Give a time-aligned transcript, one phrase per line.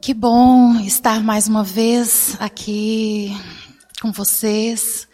[0.00, 3.36] Que bom estar mais uma vez aqui
[4.00, 5.08] com vocês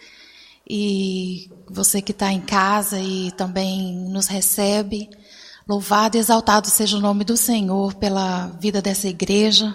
[0.69, 5.09] e você que está em casa e também nos recebe.
[5.67, 9.73] Louvado e exaltado seja o nome do Senhor pela vida dessa igreja,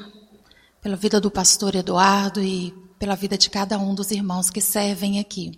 [0.82, 5.20] pela vida do pastor Eduardo e pela vida de cada um dos irmãos que servem
[5.20, 5.58] aqui.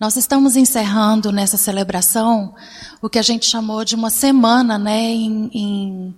[0.00, 2.54] Nós estamos encerrando nessa celebração
[3.00, 6.14] o que a gente chamou de uma semana, né, em, em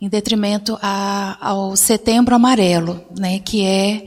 [0.00, 4.06] em detrimento a, ao Setembro Amarelo, né, que é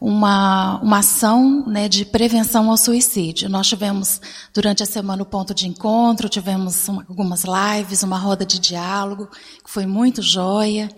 [0.00, 3.48] uma, uma ação né, de prevenção ao suicídio.
[3.48, 4.20] Nós tivemos,
[4.52, 9.28] durante a semana, o ponto de encontro, tivemos uma, algumas lives, uma roda de diálogo,
[9.64, 10.88] que foi muito joia.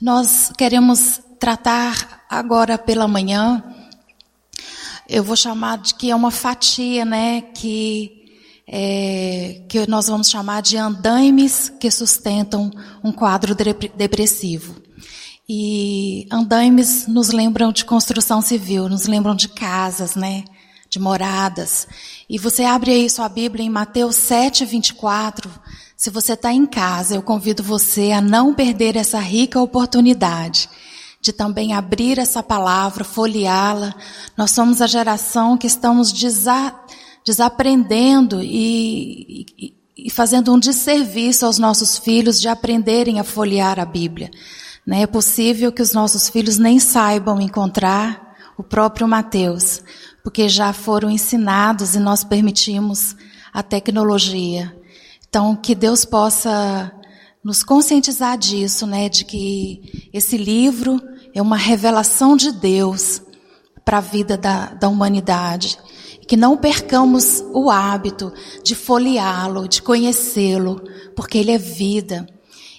[0.00, 3.62] Nós queremos tratar agora pela manhã,
[5.06, 8.23] eu vou chamar de que é uma fatia, né, que
[8.66, 12.70] é, que nós vamos chamar de andaimes que sustentam
[13.02, 14.82] um quadro depressivo.
[15.48, 20.44] E andaimes nos lembram de construção civil, nos lembram de casas, né?
[20.88, 21.86] De moradas.
[22.28, 25.50] E você abre aí sua Bíblia em Mateus 7, 24.
[25.96, 30.68] Se você está em casa, eu convido você a não perder essa rica oportunidade
[31.24, 33.94] de também abrir essa palavra, folheá-la.
[34.36, 36.83] Nós somos a geração que estamos desa
[37.24, 43.86] desaprendendo e, e, e, fazendo um desserviço aos nossos filhos de aprenderem a folhear a
[43.86, 44.30] Bíblia.
[44.86, 45.02] Né?
[45.02, 49.82] É possível que os nossos filhos nem saibam encontrar o próprio Mateus,
[50.22, 53.16] porque já foram ensinados e nós permitimos
[53.52, 54.76] a tecnologia.
[55.26, 56.92] Então, que Deus possa
[57.42, 61.00] nos conscientizar disso, né, de que esse livro
[61.34, 63.20] é uma revelação de Deus
[63.84, 65.78] para a vida da, da humanidade
[66.26, 68.32] que não percamos o hábito
[68.62, 70.82] de folheá-lo, de conhecê-lo,
[71.14, 72.26] porque ele é vida.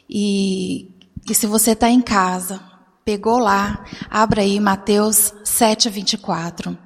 [0.09, 0.91] E,
[1.29, 2.61] e se você está em casa,
[3.03, 6.77] pegou lá, abra aí Mateus 7, 24.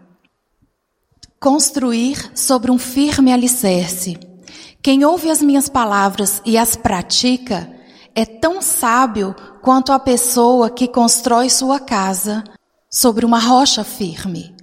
[1.40, 4.18] Construir sobre um firme alicerce.
[4.82, 7.74] Quem ouve as minhas palavras e as pratica
[8.14, 12.44] é tão sábio quanto a pessoa que constrói sua casa
[12.90, 14.59] sobre uma rocha firme.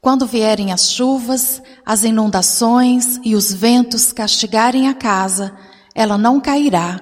[0.00, 5.56] Quando vierem as chuvas, as inundações e os ventos castigarem a casa,
[5.94, 7.00] ela não cairá,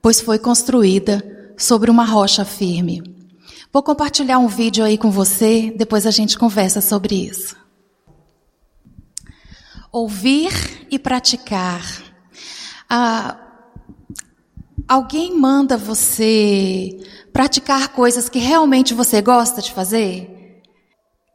[0.00, 3.02] pois foi construída sobre uma rocha firme.
[3.72, 7.56] Vou compartilhar um vídeo aí com você, depois a gente conversa sobre isso.
[9.90, 11.82] Ouvir e praticar.
[12.88, 13.36] Ah,
[14.86, 16.96] alguém manda você
[17.32, 20.62] praticar coisas que realmente você gosta de fazer?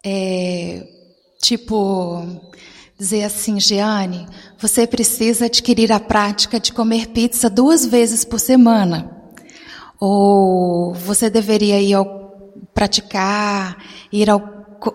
[0.03, 1.00] É,
[1.41, 2.23] Tipo,
[2.97, 4.27] dizer assim, Jeane,
[4.59, 9.09] você precisa adquirir a prática de comer pizza duas vezes por semana.
[9.99, 12.05] Ou você deveria ir ao
[12.75, 13.75] praticar,
[14.11, 14.41] ir ao,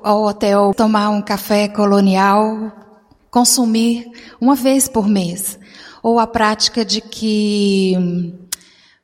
[0.04, 2.72] ao hotel, tomar um café colonial,
[3.28, 4.08] consumir
[4.40, 5.58] uma vez por mês.
[6.00, 7.92] Ou a prática de que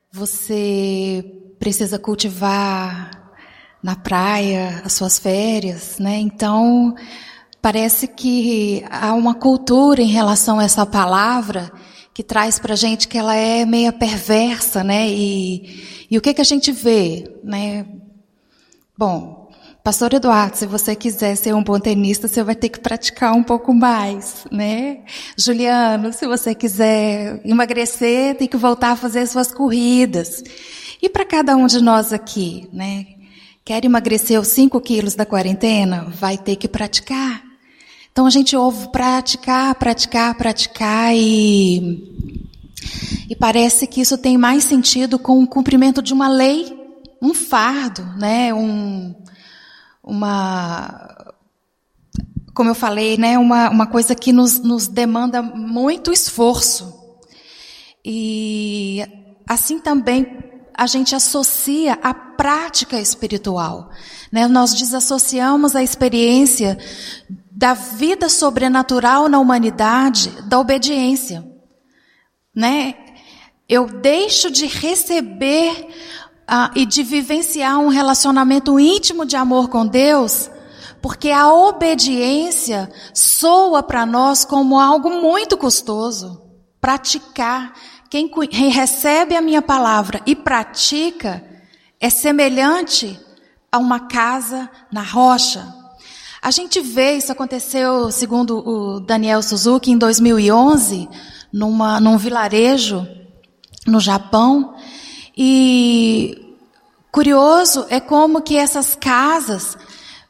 [0.09, 1.25] você
[1.59, 3.11] precisa cultivar
[3.83, 6.19] na praia as suas férias, né?
[6.19, 6.95] Então,
[7.63, 11.71] Parece que há uma cultura em relação a essa palavra
[12.13, 15.07] que traz para gente que ela é meia perversa, né?
[15.07, 17.85] E, e o que que a gente vê, né?
[18.97, 19.49] Bom,
[19.81, 23.43] Pastor Eduardo, se você quiser ser um bom tenista, você vai ter que praticar um
[23.43, 24.99] pouco mais, né?
[25.37, 30.43] Juliano, se você quiser emagrecer, tem que voltar a fazer suas corridas.
[31.01, 33.05] E para cada um de nós aqui, né?
[33.63, 36.11] Quer emagrecer os 5 quilos da quarentena?
[36.19, 37.52] Vai ter que praticar.
[38.13, 42.37] Então a gente ouve praticar, praticar, praticar e,
[43.27, 46.77] e parece que isso tem mais sentido com o cumprimento de uma lei,
[47.19, 48.53] um fardo, né?
[48.53, 49.15] Um,
[50.03, 51.33] uma,
[52.53, 53.35] como eu falei, né?
[53.39, 56.93] Uma, uma coisa que nos, nos demanda muito esforço.
[58.05, 59.03] E
[59.49, 60.37] assim também
[60.71, 63.89] a gente associa a prática espiritual.
[64.31, 64.47] Né?
[64.47, 66.77] Nós desassociamos a experiência
[67.55, 71.47] da vida sobrenatural na humanidade, da obediência.
[72.53, 72.95] Né?
[73.69, 75.87] Eu deixo de receber
[76.49, 80.49] uh, e de vivenciar um relacionamento íntimo de amor com Deus,
[80.99, 86.41] porque a obediência soa para nós como algo muito custoso.
[86.81, 87.73] Praticar.
[88.09, 88.29] Quem
[88.69, 91.43] recebe a minha palavra e pratica
[91.99, 93.19] é semelhante
[93.71, 95.82] a uma casa na rocha.
[96.43, 101.07] A gente vê, isso aconteceu, segundo o Daniel Suzuki, em 2011,
[101.53, 103.07] numa, num vilarejo
[103.87, 104.75] no Japão.
[105.37, 106.57] E
[107.09, 109.77] Curioso é como que essas casas,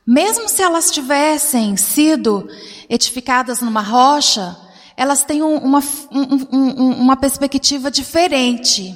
[0.06, 2.48] mesmo se elas tivessem sido
[2.88, 4.56] edificadas numa rocha,
[4.96, 5.80] elas têm uma,
[6.12, 8.96] um, um, uma perspectiva diferente.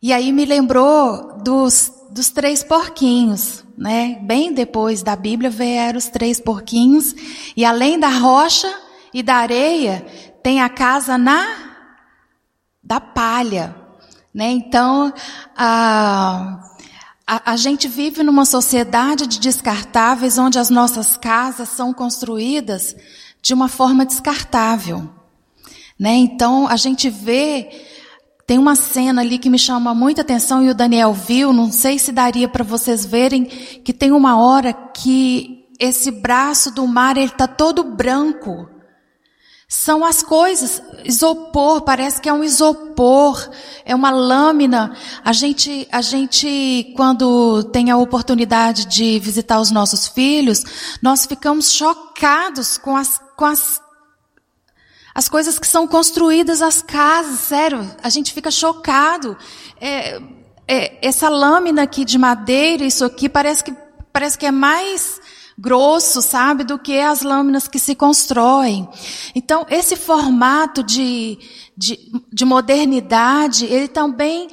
[0.00, 4.18] E aí me lembrou dos, dos três porquinhos, né?
[4.22, 7.14] Bem depois da Bíblia vieram os três porquinhos,
[7.56, 8.72] e além da rocha
[9.12, 10.06] e da areia,
[10.42, 11.64] tem a casa na
[12.82, 13.74] da palha,
[14.32, 14.50] né?
[14.50, 15.12] Então,
[15.56, 16.60] a,
[17.26, 22.94] a, a gente vive numa sociedade de descartáveis onde as nossas casas são construídas
[23.42, 25.08] de uma forma descartável,
[25.98, 26.14] né?
[26.14, 27.84] Então, a gente vê
[28.46, 31.98] tem uma cena ali que me chama muita atenção e o Daniel viu, não sei
[31.98, 37.30] se daria para vocês verem, que tem uma hora que esse braço do mar ele
[37.30, 38.70] tá todo branco.
[39.68, 43.50] São as coisas, isopor, parece que é um isopor,
[43.84, 44.96] é uma lâmina.
[45.24, 50.62] A gente, a gente, quando tem a oportunidade de visitar os nossos filhos,
[51.02, 53.80] nós ficamos chocados com as, com as
[55.16, 59.34] as coisas que são construídas, as casas, sério, a gente fica chocado.
[59.80, 60.20] É,
[60.68, 63.74] é, essa lâmina aqui de madeira, isso aqui, parece que,
[64.12, 65.18] parece que é mais
[65.58, 68.86] grosso, sabe, do que as lâminas que se constroem.
[69.34, 71.38] Então, esse formato de,
[71.74, 71.98] de,
[72.30, 74.48] de modernidade, ele também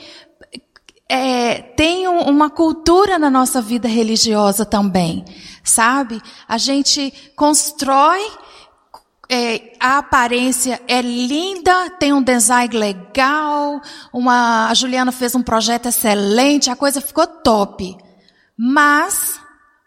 [1.09, 5.25] é, tem uma cultura na nossa vida religiosa também,
[5.61, 6.21] sabe?
[6.47, 8.42] A gente constrói
[9.29, 13.81] é, a aparência é linda, tem um design legal,
[14.11, 17.97] uma, a Juliana fez um projeto excelente, a coisa ficou top.
[18.57, 19.39] Mas,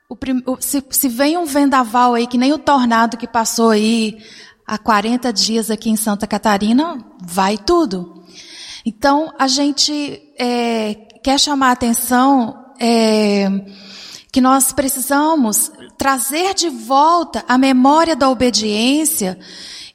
[0.09, 0.17] o,
[0.59, 4.19] se, se vem um vendaval aí, que nem o tornado que passou aí
[4.67, 8.25] há 40 dias aqui em Santa Catarina, vai tudo.
[8.85, 13.49] Então, a gente é, quer chamar a atenção é,
[14.33, 19.39] que nós precisamos trazer de volta a memória da obediência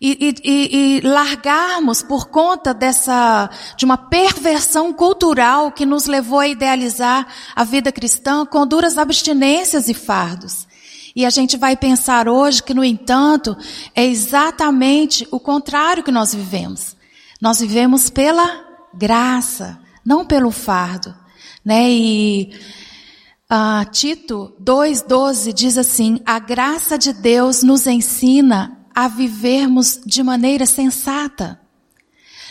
[0.02, 6.48] e, e, e, largarmos por conta dessa, de uma perversão cultural que nos levou a
[6.48, 10.68] idealizar a vida cristã com duras abstinências e fardos.
[11.16, 13.56] E a gente vai pensar hoje que, no entanto,
[13.94, 16.96] é exatamente o contrário que nós vivemos.
[17.40, 21.14] Nós vivemos pela graça, não pelo fardo.
[21.64, 21.92] Né?
[21.92, 22.60] E
[23.52, 30.66] Uh, Tito 2,12 diz assim: A graça de Deus nos ensina a vivermos de maneira
[30.66, 31.60] sensata.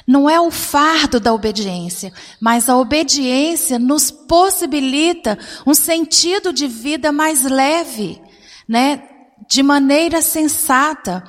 [0.06, 7.11] Não é o fardo da obediência, mas a obediência nos possibilita um sentido de vida
[7.11, 8.20] mais leve,
[8.69, 9.03] né?
[9.49, 11.25] De maneira sensata.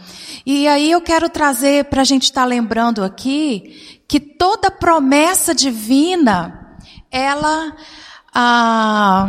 [0.46, 5.56] E aí eu quero trazer para a gente estar tá lembrando aqui que toda promessa
[5.56, 6.78] divina,
[7.10, 7.74] ela
[8.34, 9.28] ah,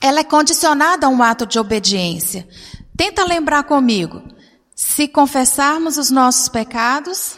[0.00, 2.48] ela é condicionada a um ato de obediência.
[2.96, 4.22] Tenta lembrar comigo.
[4.74, 7.36] Se confessarmos os nossos pecados,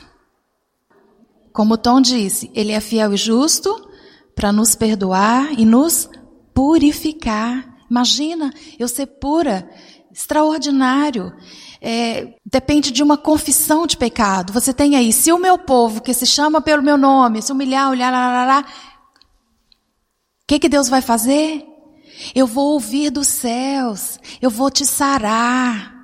[1.52, 3.88] como Tom disse, ele é fiel e justo
[4.34, 6.08] para nos perdoar e nos
[6.54, 7.66] purificar.
[7.90, 9.68] Imagina eu ser pura,
[10.12, 11.32] extraordinário.
[11.80, 14.52] É, depende de uma confissão de pecado.
[14.52, 17.90] Você tem aí, se o meu povo que se chama pelo meu nome, se humilhar,
[17.90, 18.64] olhar,
[20.50, 21.64] que, que Deus vai fazer?
[22.34, 25.94] Eu vou ouvir dos céus, eu vou te sarar,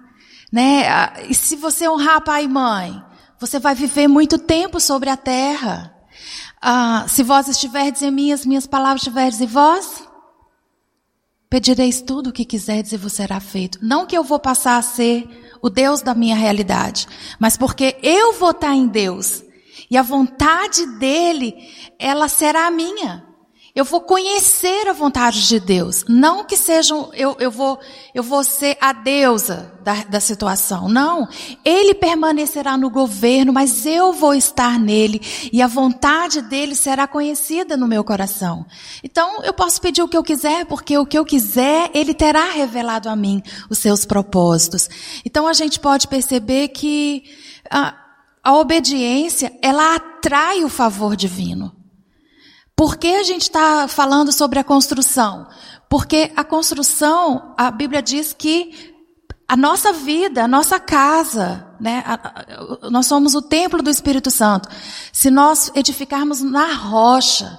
[0.52, 0.88] né?
[0.88, 3.02] Ah, e se você honrar pai e mãe,
[3.40, 5.92] você vai viver muito tempo sobre a terra.
[6.62, 10.04] Ah, se vós estiverdes em mim, as minhas palavras estiverdes em vós,
[11.50, 13.80] pedireis tudo o que quiserdes e vos será feito.
[13.82, 15.28] Não que eu vou passar a ser
[15.60, 17.08] o Deus da minha realidade,
[17.40, 19.42] mas porque eu vou estar em Deus.
[19.90, 21.52] E a vontade dele,
[21.98, 23.26] ela será a minha.
[23.76, 26.02] Eu vou conhecer a vontade de Deus.
[26.08, 27.78] Não que sejam, eu, eu, vou,
[28.14, 30.88] eu vou ser a deusa da, da situação.
[30.88, 31.28] Não.
[31.62, 35.20] Ele permanecerá no governo, mas eu vou estar nele.
[35.52, 38.64] E a vontade dele será conhecida no meu coração.
[39.04, 42.52] Então, eu posso pedir o que eu quiser, porque o que eu quiser, ele terá
[42.52, 44.88] revelado a mim os seus propósitos.
[45.22, 47.24] Então, a gente pode perceber que
[47.70, 47.94] a,
[48.54, 51.75] obediência, ela atrai o favor divino.
[52.76, 55.48] Por que a gente está falando sobre a construção?
[55.88, 58.94] Porque a construção, a Bíblia diz que
[59.48, 62.04] a nossa vida, a nossa casa, né?
[62.90, 64.68] nós somos o templo do Espírito Santo.
[65.10, 67.58] Se nós edificarmos na rocha,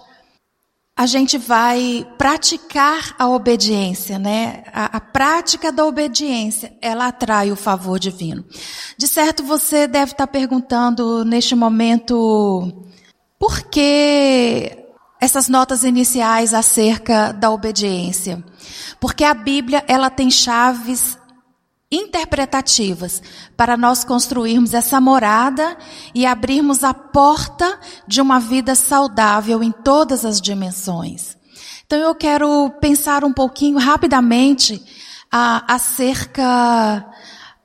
[0.95, 4.63] a gente vai praticar a obediência, né?
[4.73, 8.43] A, a, prática da obediência, ela atrai o favor divino.
[8.97, 12.83] De certo, você deve estar perguntando neste momento,
[13.37, 14.86] por que
[15.19, 18.43] essas notas iniciais acerca da obediência.
[18.99, 21.17] Porque a Bíblia, ela tem chaves
[21.91, 23.21] interpretativas
[23.55, 25.77] para nós construirmos essa morada
[26.13, 31.37] e abrirmos a porta de uma vida saudável em todas as dimensões.
[31.85, 34.83] Então eu quero pensar um pouquinho rapidamente
[35.31, 37.05] ah, acerca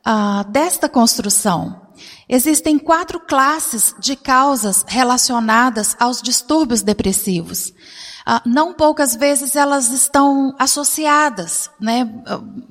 [0.05, 1.82] ah, desta construção.
[2.29, 7.73] Existem quatro classes de causas relacionadas aos distúrbios depressivos.
[8.25, 12.09] Ah, não poucas vezes elas estão associadas, né?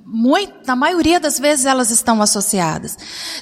[0.05, 2.97] Muito, na maioria das vezes elas estão associadas.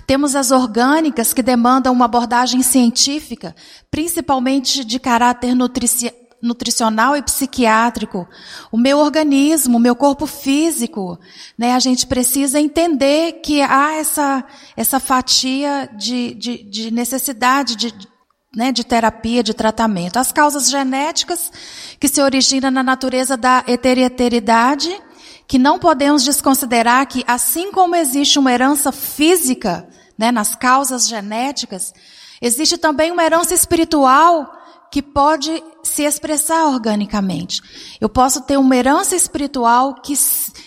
[0.08, 3.56] Temos as orgânicas que demandam uma abordagem científica,
[3.92, 8.28] principalmente de caráter nutricional nutricional e psiquiátrico,
[8.72, 11.20] o meu organismo, o meu corpo físico,
[11.58, 11.74] né?
[11.74, 17.94] A gente precisa entender que há essa, essa fatia de, de, de necessidade de,
[18.56, 20.18] né, de terapia, de tratamento.
[20.18, 21.52] As causas genéticas
[22.00, 24.90] que se originam na natureza da heteroteridade,
[25.48, 31.94] que não podemos desconsiderar que, assim como existe uma herança física, né, nas causas genéticas,
[32.42, 34.59] existe também uma herança espiritual
[34.92, 37.62] que pode se expressar organicamente.
[38.00, 40.14] Eu posso ter uma herança espiritual que,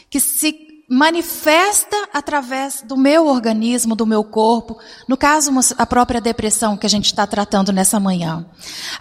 [0.09, 6.76] que se manifesta através do meu organismo, do meu corpo, no caso, a própria depressão
[6.76, 8.47] que a gente está tratando nessa manhã.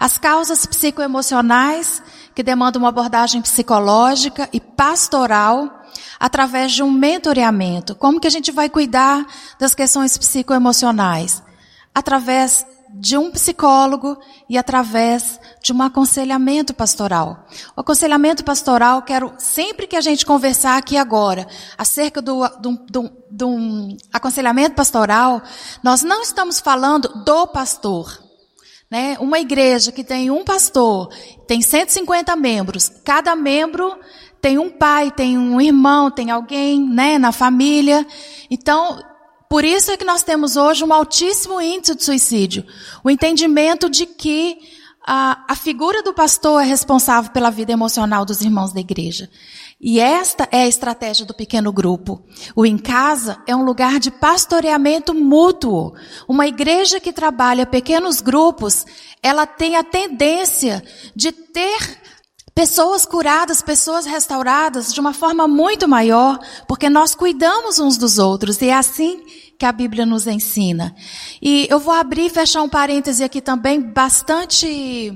[0.00, 2.02] As causas psicoemocionais,
[2.34, 5.82] que demandam uma abordagem psicológica e pastoral,
[6.18, 7.94] através de um mentoreamento.
[7.94, 9.26] Como que a gente vai cuidar
[9.58, 11.42] das questões psicoemocionais?
[11.94, 12.64] Através
[12.94, 14.18] de um psicólogo
[14.48, 17.46] e através de um aconselhamento pastoral.
[17.76, 21.46] O aconselhamento pastoral, quero sempre que a gente conversar aqui agora
[21.76, 25.42] acerca do, do, do, do aconselhamento pastoral,
[25.82, 28.22] nós não estamos falando do pastor.
[28.90, 29.16] Né?
[29.20, 31.08] Uma igreja que tem um pastor,
[31.46, 33.96] tem 150 membros, cada membro
[34.42, 38.04] tem um pai, tem um irmão, tem alguém, né, na família.
[38.50, 39.00] Então,
[39.52, 42.64] por isso é que nós temos hoje um altíssimo índice de suicídio.
[43.04, 44.56] O entendimento de que
[45.06, 49.28] a, a figura do pastor é responsável pela vida emocional dos irmãos da igreja.
[49.78, 52.22] E esta é a estratégia do pequeno grupo.
[52.56, 55.92] O em casa é um lugar de pastoreamento mútuo.
[56.26, 58.86] Uma igreja que trabalha pequenos grupos,
[59.22, 60.82] ela tem a tendência
[61.14, 62.00] de ter
[62.54, 68.60] pessoas curadas, pessoas restauradas de uma forma muito maior, porque nós cuidamos uns dos outros
[68.60, 69.22] e é assim
[69.58, 70.94] que a Bíblia nos ensina.
[71.40, 75.10] E eu vou abrir e fechar um parêntese aqui também, bastante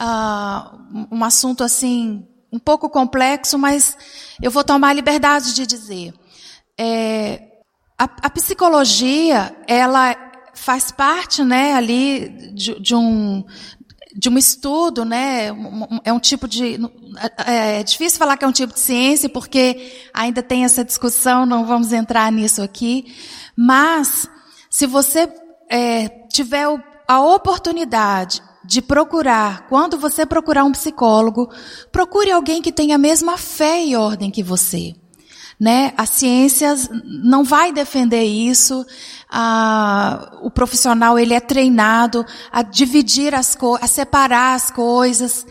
[0.00, 3.96] uh, um assunto assim um pouco complexo, mas
[4.42, 6.12] eu vou tomar a liberdade de dizer.
[6.78, 7.42] É,
[7.98, 10.16] a, a, psicologia, ela
[10.54, 13.44] faz parte, né, ali de, de um
[14.20, 15.46] de um estudo, né?
[16.04, 16.78] É um tipo de.
[17.46, 21.46] É, é difícil falar que é um tipo de ciência, porque ainda tem essa discussão,
[21.46, 23.16] não vamos entrar nisso aqui.
[23.56, 24.28] Mas,
[24.68, 25.26] se você
[25.70, 26.66] é, tiver
[27.08, 31.50] a oportunidade de procurar, quando você procurar um psicólogo,
[31.90, 34.94] procure alguém que tenha a mesma fé e ordem que você.
[35.58, 35.94] Né?
[35.96, 36.74] A ciência
[37.04, 38.84] não vai defender isso.
[40.42, 45.46] O profissional ele é treinado a dividir as coisas, a separar as coisas,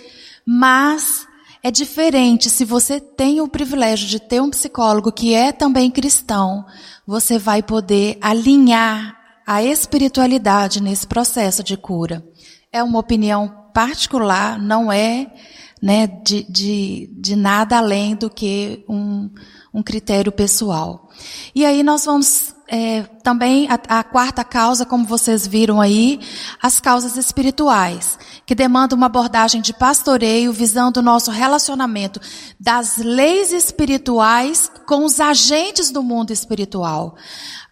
[0.46, 1.28] mas
[1.62, 6.66] é diferente se você tem o privilégio de ter um psicólogo que é também cristão
[7.06, 12.24] você vai poder alinhar a espiritualidade nesse processo de cura.
[12.72, 15.34] É uma opinião particular, não é
[15.82, 19.28] né, de, de, de nada além do que um,
[19.74, 21.10] um critério pessoal.
[21.56, 26.20] E aí nós vamos é, também a, a, quarta causa, como vocês viram aí,
[26.62, 32.22] as causas espirituais, que demandam uma abordagem de pastoreio visando o nosso relacionamento
[32.60, 37.16] das leis espirituais com os agentes do mundo espiritual,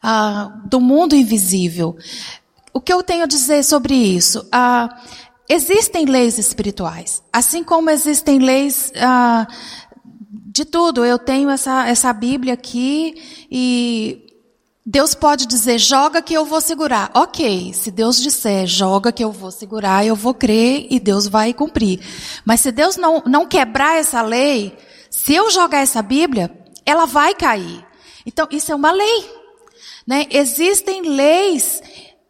[0.03, 1.95] uh, do mundo invisível.
[2.73, 4.39] O que eu tenho a dizer sobre isso?
[4.47, 4.93] Uh,
[5.47, 9.47] existem leis espirituais, assim como existem leis uh,
[10.31, 11.05] de tudo.
[11.05, 14.26] Eu tenho essa, essa Bíblia aqui e
[14.89, 17.11] Deus pode dizer, joga que eu vou segurar.
[17.13, 21.53] Ok, se Deus disser, joga que eu vou segurar, eu vou crer e Deus vai
[21.53, 21.99] cumprir.
[22.45, 24.77] Mas se Deus não, não quebrar essa lei,
[25.09, 26.49] se eu jogar essa Bíblia,
[26.85, 27.85] ela vai cair.
[28.25, 29.29] Então, isso é uma lei.
[30.07, 30.25] Né?
[30.29, 31.83] Existem leis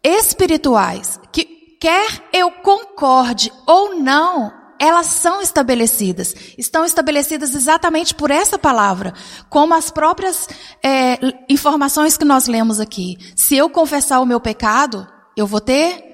[0.04, 1.46] espirituais que,
[1.80, 6.34] quer eu concorde ou não, elas são estabelecidas.
[6.58, 9.14] Estão estabelecidas exatamente por essa palavra,
[9.50, 10.48] como as próprias
[10.84, 11.18] é,
[11.50, 13.18] informações que nós lemos aqui.
[13.36, 16.08] Se eu confessar o meu pecado, eu vou ter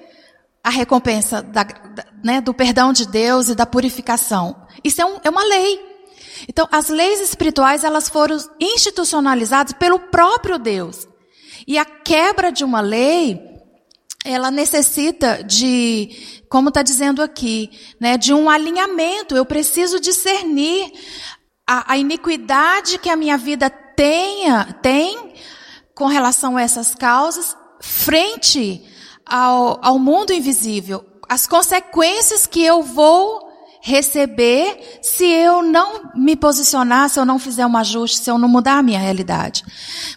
[0.62, 4.66] a recompensa da, da, né, do perdão de Deus e da purificação.
[4.82, 5.78] Isso é, um, é uma lei.
[6.48, 11.06] Então, as leis espirituais, elas foram institucionalizadas pelo próprio Deus.
[11.66, 13.40] E a quebra de uma lei,
[14.24, 19.36] ela necessita de, como está dizendo aqui, né, de um alinhamento.
[19.36, 20.90] Eu preciso discernir
[21.66, 25.34] a, a iniquidade que a minha vida tenha, tem
[25.94, 28.82] com relação a essas causas, frente
[29.26, 33.44] ao, ao mundo invisível, as consequências que eu vou
[33.86, 38.48] receber se eu não me posicionar, se eu não fizer um ajuste, se eu não
[38.48, 39.62] mudar a minha realidade.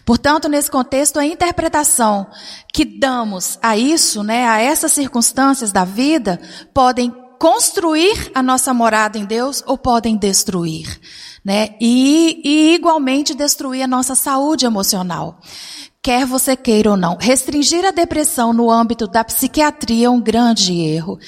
[0.06, 2.26] Portanto, nesse contexto, a interpretação
[2.72, 6.40] que damos a isso, né, a essas circunstâncias da vida,
[6.72, 10.98] podem construir a nossa morada em Deus ou podem destruir,
[11.44, 11.76] né?
[11.78, 15.40] E, e igualmente destruir a nossa saúde emocional
[16.02, 17.18] quer você queira ou não.
[17.20, 21.18] Restringir a depressão no âmbito da psiquiatria é um grande erro.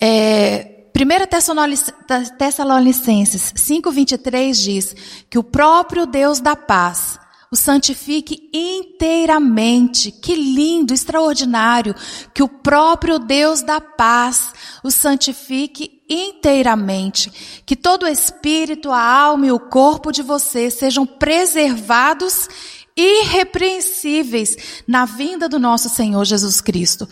[0.00, 4.96] É, 1 Tessalonicenses 5,23 diz
[5.28, 7.18] que o próprio Deus da paz
[7.52, 10.10] o santifique inteiramente.
[10.10, 11.94] Que lindo, extraordinário,
[12.32, 17.62] que o próprio Deus da paz o santifique inteiramente.
[17.66, 22.48] Que todo o espírito, a alma e o corpo de você sejam preservados
[22.96, 27.08] irrepreensíveis na vinda do nosso Senhor Jesus Cristo.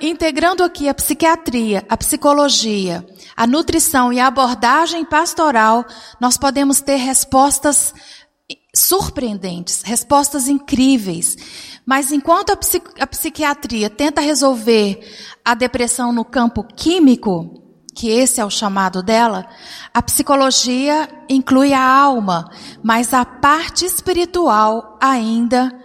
[0.00, 5.86] integrando aqui a psiquiatria, a psicologia, a nutrição e a abordagem pastoral,
[6.20, 7.94] nós podemos ter respostas
[8.74, 11.36] surpreendentes, respostas incríveis.
[11.84, 15.00] Mas enquanto a, psiqui a psiquiatria tenta resolver
[15.44, 17.57] a depressão no campo químico,
[17.98, 19.48] que esse é o chamado dela,
[19.92, 22.48] a psicologia inclui a alma,
[22.80, 25.76] mas a parte espiritual ainda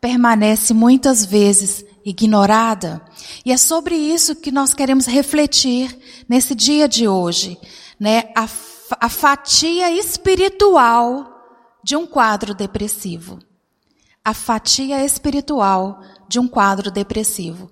[0.00, 3.00] permanece muitas vezes ignorada.
[3.46, 5.96] E é sobre isso que nós queremos refletir
[6.28, 7.56] nesse dia de hoje,
[8.00, 8.24] né?
[8.34, 8.48] A,
[8.98, 11.30] a fatia espiritual
[11.84, 13.38] de um quadro depressivo.
[14.24, 17.70] A fatia espiritual de um quadro depressivo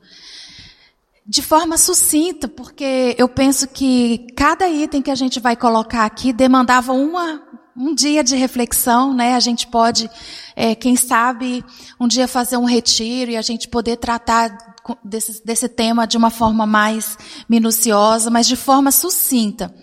[1.33, 6.31] de forma sucinta, porque eu penso que cada item que a gente vai colocar aqui
[6.31, 7.43] demandava uma,
[7.75, 9.35] um dia de reflexão, né?
[9.35, 10.11] A gente pode,
[10.55, 11.65] é, quem sabe,
[11.99, 14.55] um dia fazer um retiro e a gente poder tratar
[15.03, 17.17] desse, desse tema de uma forma mais
[17.49, 19.75] minuciosa, mas de forma sucinta.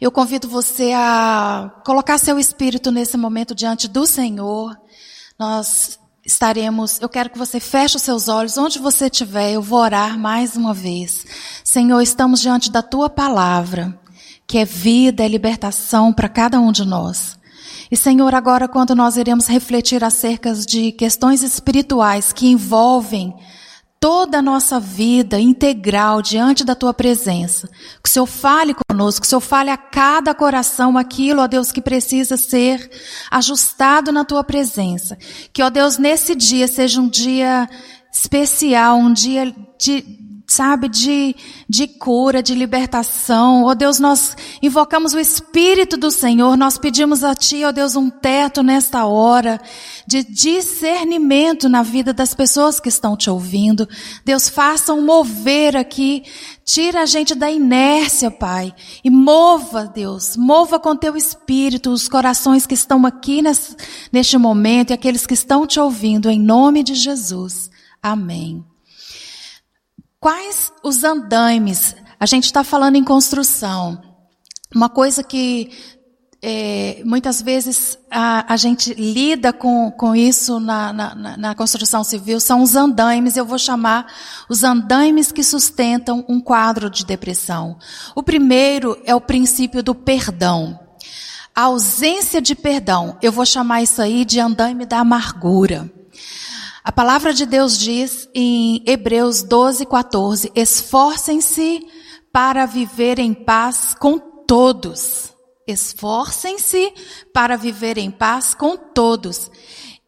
[0.00, 4.74] Eu convido você a colocar seu espírito nesse momento diante do Senhor.
[5.38, 9.80] Nós estaremos, eu quero que você feche os seus olhos, onde você estiver, eu vou
[9.80, 11.26] orar mais uma vez.
[11.64, 13.98] Senhor, estamos diante da tua palavra,
[14.46, 17.38] que é vida, é libertação para cada um de nós.
[17.90, 23.34] E Senhor, agora quando nós iremos refletir acerca de questões espirituais que envolvem
[24.02, 27.68] toda a nossa vida integral diante da tua presença.
[28.02, 31.70] Que o Senhor fale conosco, que o Senhor fale a cada coração aquilo, ó Deus,
[31.70, 32.90] que precisa ser
[33.30, 35.16] ajustado na tua presença.
[35.52, 37.70] Que, ó Deus, nesse dia seja um dia
[38.12, 40.21] especial, um dia de
[40.52, 41.34] sabe, de,
[41.68, 43.64] de cura, de libertação.
[43.64, 48.10] Oh Deus, nós invocamos o Espírito do Senhor, nós pedimos a Ti, oh Deus, um
[48.10, 49.60] teto nesta hora,
[50.06, 53.88] de discernimento na vida das pessoas que estão te ouvindo.
[54.24, 56.22] Deus, faça um mover aqui,
[56.64, 62.66] tira a gente da inércia, Pai, e mova, Deus, mova com Teu Espírito os corações
[62.66, 63.74] que estão aqui nesse,
[64.12, 67.70] neste momento e aqueles que estão te ouvindo, em nome de Jesus.
[68.02, 68.71] Amém.
[70.22, 71.96] Quais os andaimes?
[72.20, 74.00] A gente está falando em construção.
[74.72, 75.72] Uma coisa que
[76.40, 82.38] é, muitas vezes a, a, gente lida com, com isso na, na, na, construção civil
[82.38, 84.06] são os andaimes, eu vou chamar
[84.48, 87.76] os andaimes que sustentam um quadro de depressão.
[88.14, 90.78] O primeiro é o princípio do perdão.
[91.52, 95.90] A ausência de perdão, eu vou chamar isso aí de andaime da amargura.
[96.84, 101.86] A palavra de Deus diz em Hebreus 12, 14: esforcem-se
[102.32, 105.32] para viver em paz com todos.
[105.66, 106.92] Esforcem-se
[107.32, 109.48] para viver em paz com todos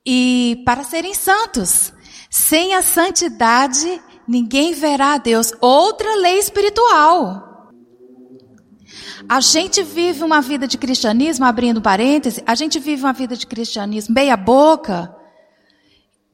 [0.05, 1.93] e para serem santos.
[2.29, 5.53] Sem a santidade, ninguém verá a Deus.
[5.61, 7.71] Outra lei espiritual.
[9.29, 13.47] A gente vive uma vida de cristianismo, abrindo parêntese, a gente vive uma vida de
[13.47, 15.14] cristianismo meia boca,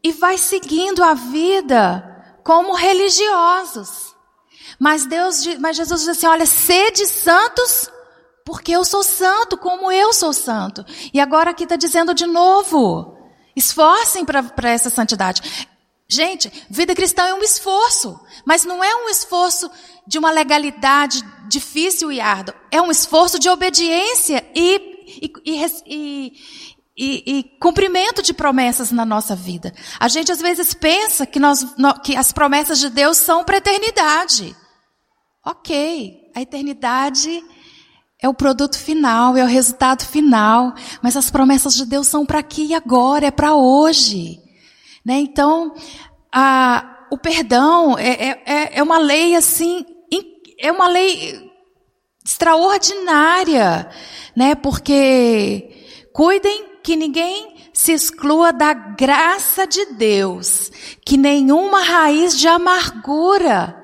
[0.02, 2.06] e vai seguindo a vida
[2.44, 4.14] como religiosos.
[4.78, 7.90] Mas Deus, mas Jesus diz assim: olha, sede santos,
[8.44, 10.84] porque eu sou santo, como eu sou santo.
[11.12, 13.16] E agora aqui está dizendo de novo:
[13.54, 15.68] esforcem para essa santidade.
[16.08, 19.70] Gente, vida cristã é um esforço, mas não é um esforço
[20.04, 22.56] de uma legalidade difícil e árdua.
[22.68, 26.32] É um esforço de obediência e, e, e,
[27.00, 29.72] e, e cumprimento de promessas na nossa vida.
[29.98, 31.66] A gente às vezes pensa que, nós,
[32.04, 34.54] que as promessas de Deus são para a eternidade.
[35.42, 37.42] Ok, a eternidade
[38.20, 42.40] é o produto final, é o resultado final, mas as promessas de Deus são para
[42.40, 44.38] aqui e agora, é para hoje.
[45.02, 45.20] Né?
[45.20, 45.74] Então,
[46.30, 49.86] a, o perdão é, é, é, é uma lei assim,
[50.58, 51.50] é uma lei
[52.22, 53.88] extraordinária,
[54.36, 54.54] né?
[54.54, 55.70] Porque
[56.12, 60.70] cuidem que ninguém se exclua da graça de Deus,
[61.04, 63.76] que nenhuma raiz de amargura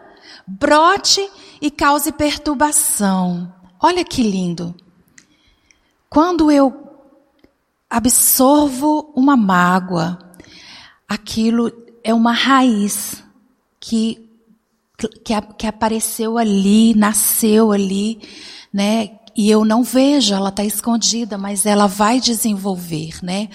[0.47, 1.29] brote
[1.61, 3.53] e cause perturbação.
[3.81, 4.75] Olha que lindo.
[6.09, 6.73] Quando eu
[7.91, 10.19] absorvo uma mágoa,
[11.09, 13.23] aquilo é uma raiz
[13.81, 14.31] que,
[15.25, 18.21] que, que apareceu ali, nasceu ali,
[18.73, 19.19] né?
[19.37, 23.51] E eu não vejo, ela está escondida, mas ela vai desenvolver, né?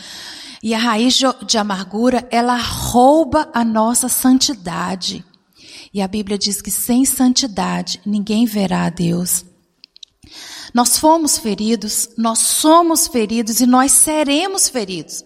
[0.62, 5.26] E a raiz de, amargura, ela rouba a nossa santidade.
[5.91, 9.44] E a Bíblia diz que sem santidade ninguém verá a Deus.
[10.72, 15.24] Nós fomos feridos, nós somos feridos e nós seremos feridos.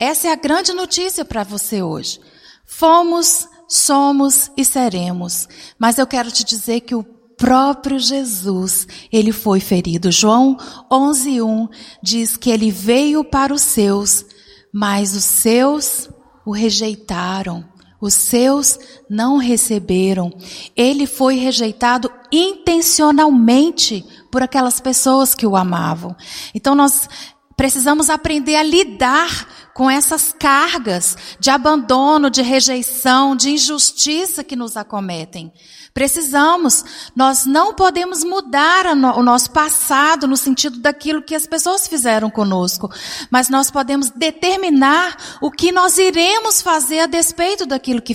[0.00, 2.18] Essa é a grande notícia para você hoje.
[2.64, 5.46] Fomos, somos e seremos.
[5.78, 10.10] Mas eu quero te dizer que o próprio Jesus, ele foi ferido.
[10.10, 10.58] João
[10.90, 11.68] 11:1
[12.02, 14.26] diz que ele veio para os seus,
[14.72, 16.10] mas os seus
[16.44, 17.64] o rejeitaram.
[18.00, 18.78] Os seus
[19.10, 20.32] não receberam.
[20.76, 26.14] Ele foi rejeitado intencionalmente por aquelas pessoas que o amavam.
[26.54, 27.08] Então nós
[27.56, 34.76] precisamos aprender a lidar com essas cargas de abandono, de rejeição, de injustiça que nos
[34.76, 35.52] acometem.
[35.98, 36.84] Precisamos,
[37.16, 42.88] nós não podemos mudar o nosso passado no sentido daquilo que as pessoas fizeram conosco,
[43.32, 48.14] mas nós podemos determinar o que nós iremos fazer a despeito daquilo que,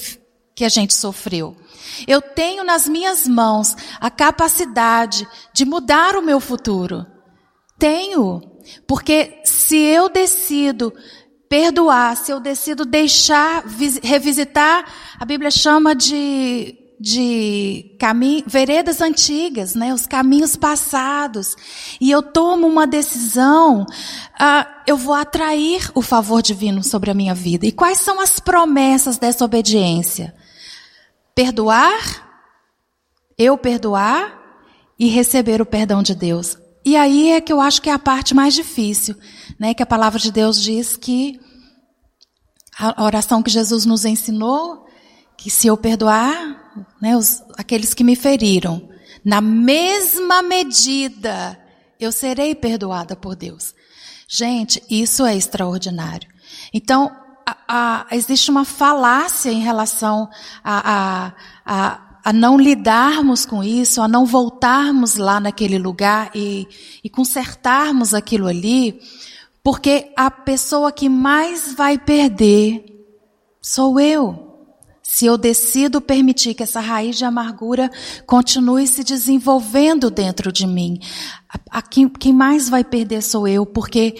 [0.55, 1.57] que a gente sofreu.
[2.07, 7.05] Eu tenho nas minhas mãos a capacidade de mudar o meu futuro.
[7.77, 8.41] Tenho.
[8.87, 10.93] Porque se eu decido
[11.49, 13.65] perdoar, se eu decido deixar,
[14.01, 14.85] revisitar,
[15.19, 21.53] a Bíblia chama de, de caminho, veredas antigas, né, os caminhos passados,
[21.99, 27.35] e eu tomo uma decisão, uh, eu vou atrair o favor divino sobre a minha
[27.35, 27.65] vida.
[27.65, 30.33] E quais são as promessas dessa obediência?
[31.35, 32.47] Perdoar,
[33.37, 34.41] eu perdoar
[34.97, 36.57] e receber o perdão de Deus.
[36.85, 39.13] E aí é que eu acho que é a parte mais difícil,
[39.59, 39.73] né?
[39.73, 41.37] Que a palavra de Deus diz que
[42.79, 44.85] a oração que Jesus nos ensinou,
[45.35, 46.62] que se eu perdoar,
[47.01, 48.89] né, os, aqueles que me feriram,
[49.23, 51.59] na mesma medida
[51.99, 53.73] eu serei perdoada por Deus.
[54.27, 56.27] Gente, isso é extraordinário.
[56.73, 57.11] Então,
[57.45, 60.29] a, a, existe uma falácia em relação
[60.63, 61.33] a,
[62.23, 66.67] a não lidarmos com isso, a não voltarmos lá naquele lugar e,
[67.03, 69.01] e consertarmos aquilo ali,
[69.61, 72.85] porque a pessoa que mais vai perder
[73.61, 74.52] sou eu.
[75.05, 77.91] Se eu decido permitir que essa raiz de amargura
[78.25, 80.97] continue se desenvolvendo dentro de mim,
[81.49, 84.15] a, a, quem, quem mais vai perder sou eu, porque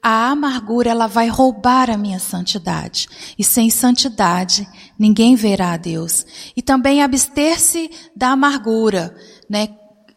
[0.00, 3.08] a amargura ela vai roubar a minha santidade.
[3.36, 6.24] E sem santidade, ninguém verá a Deus.
[6.56, 9.14] E também abster-se da amargura,
[9.50, 9.68] né?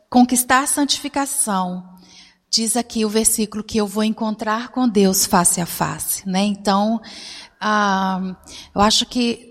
[0.07, 1.84] Conquistar santificação.
[2.47, 6.43] Diz aqui o versículo que eu vou encontrar com Deus face a face, né?
[6.43, 7.01] Então,
[7.60, 8.36] ah,
[8.75, 9.49] eu acho que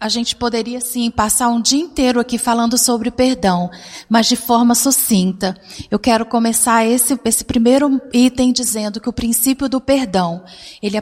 [0.00, 3.70] a gente poderia sim passar um dia inteiro aqui falando sobre perdão,
[4.08, 5.56] mas de forma sucinta.
[5.90, 10.44] Eu quero começar esse, esse primeiro item dizendo que o princípio do perdão,
[10.82, 10.96] ele,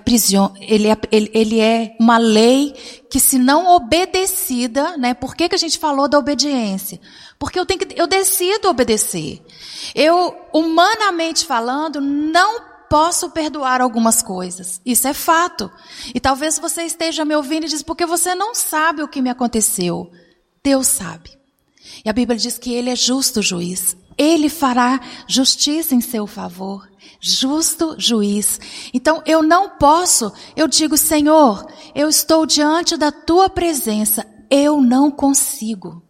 [0.60, 2.74] ele, é, ele, ele é uma lei
[3.10, 5.14] que se não obedecida, né?
[5.14, 7.00] Por que, que a gente falou da obediência?
[7.38, 9.42] Porque eu tenho que, eu decido obedecer.
[9.94, 14.80] Eu, humanamente falando, não posso perdoar algumas coisas.
[14.84, 15.70] Isso é fato.
[16.14, 19.30] E talvez você esteja me ouvindo e diz, porque você não sabe o que me
[19.30, 20.10] aconteceu.
[20.62, 21.36] Deus sabe.
[22.04, 23.96] E a Bíblia diz que Ele é justo juiz.
[24.18, 26.88] Ele fará justiça em seu favor.
[27.20, 28.58] Justo juiz.
[28.92, 34.26] Então eu não posso, eu digo, Senhor, eu estou diante da tua presença.
[34.50, 36.02] Eu não consigo.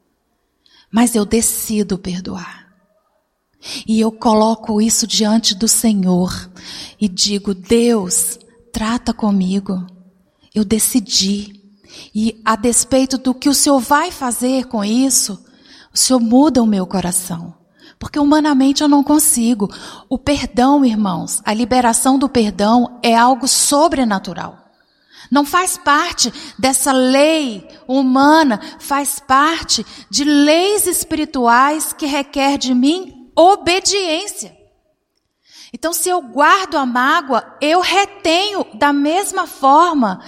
[0.90, 2.65] Mas eu decido perdoar.
[3.87, 6.50] E eu coloco isso diante do Senhor
[7.00, 8.38] e digo: Deus,
[8.72, 9.87] trata comigo.
[10.55, 11.55] Eu decidi.
[12.14, 15.42] E a despeito do que o Senhor vai fazer com isso,
[15.94, 17.55] o Senhor muda o meu coração.
[17.98, 19.70] Porque humanamente eu não consigo.
[20.09, 24.66] O perdão, irmãos, a liberação do perdão é algo sobrenatural.
[25.31, 33.15] Não faz parte dessa lei humana, faz parte de leis espirituais que requer de mim
[33.37, 34.57] obediência.
[35.72, 40.25] Então, se eu guardo a mágoa, eu retenho da mesma forma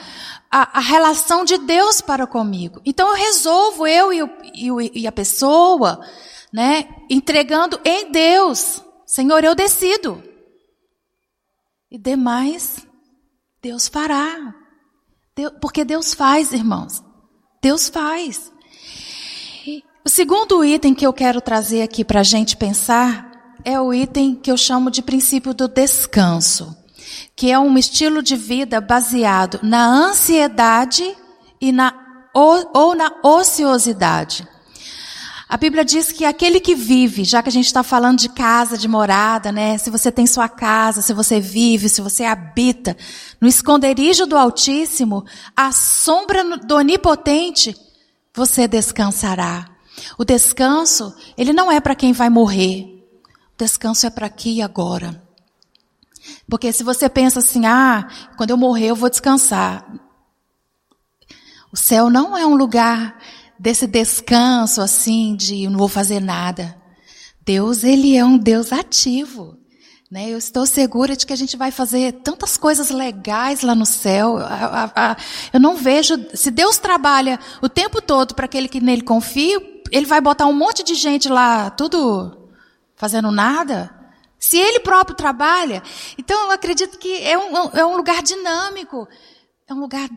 [0.50, 2.82] a, a relação de Deus para comigo.
[2.84, 6.04] Então, eu resolvo, eu e, e a pessoa,
[6.52, 8.82] né, entregando em Deus.
[9.06, 10.22] Senhor, eu decido.
[11.90, 12.86] E demais,
[13.62, 14.54] Deus fará.
[15.60, 17.02] Porque Deus faz, irmãos.
[17.62, 18.52] Deus faz.
[20.08, 23.30] O segundo item que eu quero trazer aqui para a gente pensar
[23.62, 26.74] é o item que eu chamo de princípio do descanso,
[27.36, 31.14] que é um estilo de vida baseado na ansiedade
[31.60, 31.92] e na,
[32.32, 34.48] ou, ou na ociosidade.
[35.46, 38.78] A Bíblia diz que aquele que vive, já que a gente está falando de casa,
[38.78, 39.76] de morada, né?
[39.76, 42.96] Se você tem sua casa, se você vive, se você habita
[43.38, 47.76] no esconderijo do Altíssimo, a sombra do Onipotente,
[48.34, 49.76] você descansará.
[50.16, 52.82] O descanso, ele não é para quem vai morrer.
[53.54, 55.22] O descanso é para aqui e agora.
[56.48, 59.86] Porque se você pensa assim, ah, quando eu morrer eu vou descansar.
[61.72, 63.18] O céu não é um lugar
[63.58, 66.76] desse descanso assim de não vou fazer nada.
[67.44, 69.58] Deus, ele é um Deus ativo.
[70.10, 70.30] Né?
[70.30, 74.38] Eu estou segura de que a gente vai fazer tantas coisas legais lá no céu.
[75.52, 76.14] Eu não vejo.
[76.34, 80.52] Se Deus trabalha o tempo todo para aquele que nele confia, ele vai botar um
[80.52, 82.48] monte de gente lá, tudo
[82.96, 83.94] fazendo nada.
[84.38, 85.82] Se ele próprio trabalha.
[86.16, 89.08] Então eu acredito que é um, é um lugar dinâmico.
[89.66, 90.08] É um lugar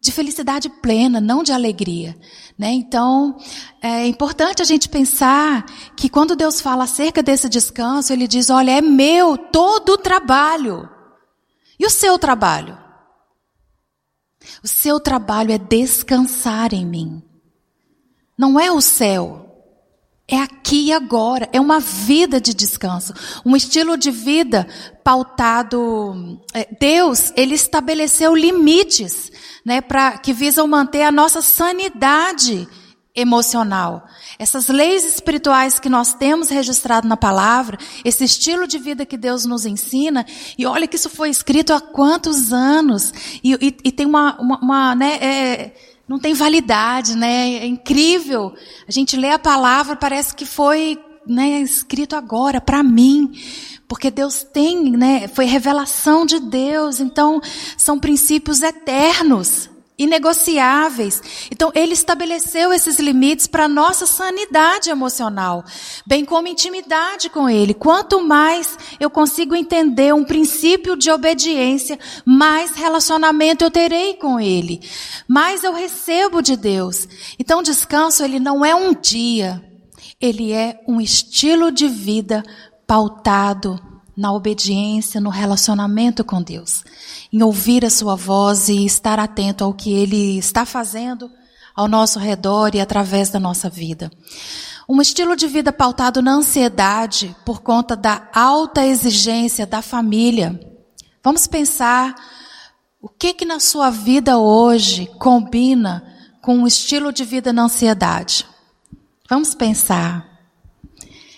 [0.00, 2.16] de felicidade plena, não de alegria.
[2.56, 2.70] Né?
[2.72, 3.36] Então,
[3.82, 8.70] é importante a gente pensar que quando Deus fala acerca desse descanso, Ele diz: olha,
[8.70, 10.88] é meu todo o trabalho.
[11.78, 12.78] E o seu trabalho?
[14.62, 17.22] O seu trabalho é descansar em mim.
[18.38, 19.46] Não é o céu.
[20.28, 24.66] É aqui e agora, é uma vida de descanso, um estilo de vida
[25.04, 26.40] pautado.
[26.52, 29.30] É, Deus, ele estabeleceu limites,
[29.64, 32.66] né, para que visam manter a nossa sanidade
[33.14, 34.04] emocional.
[34.36, 39.46] Essas leis espirituais que nós temos registrado na palavra, esse estilo de vida que Deus
[39.46, 40.26] nos ensina,
[40.58, 43.12] e olha que isso foi escrito há quantos anos,
[43.44, 45.74] e, e, e tem uma, uma, uma né, é,
[46.08, 47.54] não tem validade, né?
[47.54, 48.54] É incrível.
[48.86, 53.32] A gente lê a palavra, parece que foi né, escrito agora para mim.
[53.88, 55.28] Porque Deus tem, né?
[55.28, 57.00] Foi revelação de Deus.
[57.00, 57.40] Então,
[57.76, 61.22] são princípios eternos inegociáveis.
[61.50, 65.64] Então, ele estabeleceu esses limites para nossa sanidade emocional,
[66.06, 67.72] bem como intimidade com ele.
[67.72, 74.80] Quanto mais eu consigo entender um princípio de obediência, mais relacionamento eu terei com ele,
[75.26, 77.08] mais eu recebo de Deus.
[77.38, 79.64] Então, descanso ele não é um dia,
[80.20, 82.42] ele é um estilo de vida
[82.86, 83.80] pautado
[84.16, 86.84] na obediência, no relacionamento com Deus
[87.32, 91.30] em ouvir a sua voz e estar atento ao que ele está fazendo
[91.74, 94.10] ao nosso redor e através da nossa vida.
[94.88, 100.58] Um estilo de vida pautado na ansiedade por conta da alta exigência da família.
[101.22, 102.14] Vamos pensar
[103.00, 106.04] o que que na sua vida hoje combina
[106.40, 108.46] com um estilo de vida na ansiedade.
[109.28, 110.35] Vamos pensar.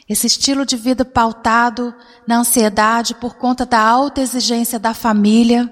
[0.08, 1.94] Esse estilo de vida pautado
[2.26, 5.70] na ansiedade por conta da alta exigência da família,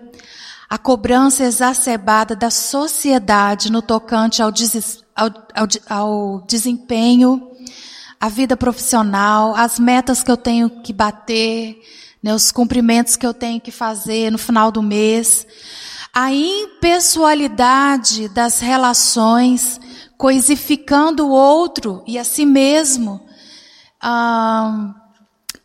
[0.68, 7.50] a cobrança exacerbada da sociedade no tocante ao, des, ao, ao, ao desempenho,
[8.20, 11.80] a vida profissional, as metas que eu tenho que bater,
[12.22, 15.46] né, os cumprimentos que eu tenho que fazer no final do mês,
[16.12, 19.80] a impessoalidade das relações,
[20.18, 23.25] coisificando o outro e a si mesmo.
[24.08, 24.94] Ah,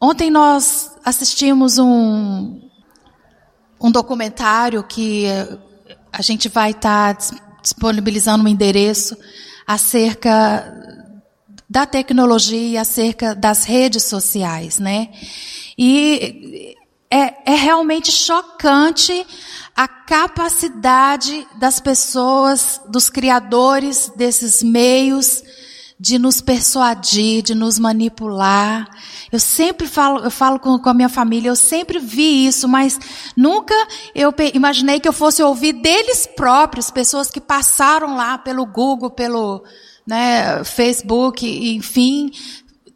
[0.02, 2.60] ontem nós assistimos um,
[3.80, 5.28] um documentário que
[6.12, 9.16] a gente vai estar tá disponibilizando um endereço
[9.68, 10.76] acerca
[11.70, 15.10] da tecnologia acerca das redes sociais, né?
[15.78, 16.76] E
[17.12, 19.24] é, é realmente chocante
[19.76, 25.44] a capacidade das pessoas, dos criadores desses meios,
[26.02, 28.90] de nos persuadir, de nos manipular.
[29.32, 33.00] Eu sempre falo, eu falo com, com a minha família, eu sempre vi isso, mas
[33.38, 33.76] nunca
[34.16, 39.64] eu imaginei que eu fosse ouvir deles próprios, pessoas que passaram lá pelo Google, pelo
[40.04, 42.32] né, Facebook, enfim,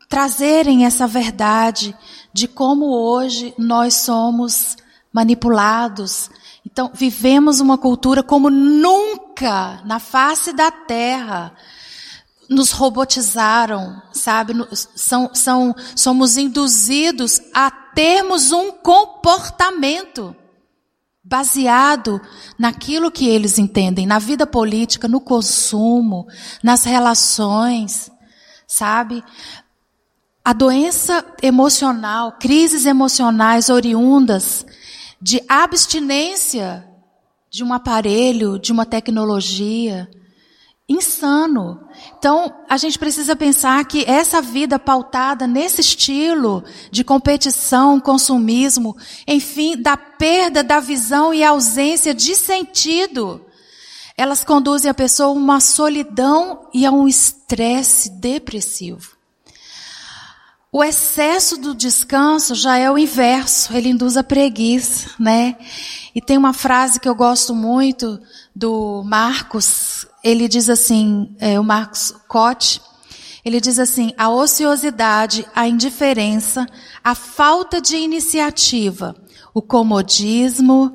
[0.10, 1.96] trazerem essa verdade
[2.34, 4.78] de como hoje nós somos
[5.13, 6.32] manipulados.
[6.65, 11.56] Então, vivemos uma cultura como nunca na face da terra
[12.50, 14.54] nos robotizaram, sabe?
[14.74, 20.36] São, são, somos induzidos a termos um comportamento
[21.24, 22.22] baseado
[22.58, 26.28] naquilo que eles entendem, na vida política, no consumo,
[26.64, 28.12] nas relações,
[28.68, 29.24] sabe?
[30.44, 34.64] A doença emocional, crises emocionais oriundas
[35.20, 36.88] de abstinência
[37.50, 40.08] de um aparelho, de uma tecnologia,
[40.88, 41.88] insano.
[42.17, 48.95] Então, a gente precisa pensar que essa vida pautada nesse estilo de competição, consumismo,
[49.28, 53.43] enfim, da perda da visão e ausência de sentido,
[54.15, 59.15] elas conduzem a pessoa a uma solidão e a um estresse depressivo.
[60.71, 65.56] O excesso do descanso já é o inverso, ele induz a preguiça, né?
[66.13, 68.19] E tem uma frase que eu gosto muito
[68.54, 72.82] do Marcos, ele diz assim, é, o Marcos Cote,
[73.46, 76.66] ele diz assim: a ociosidade, a indiferença,
[77.04, 79.16] a falta de iniciativa,
[79.54, 80.92] o comodismo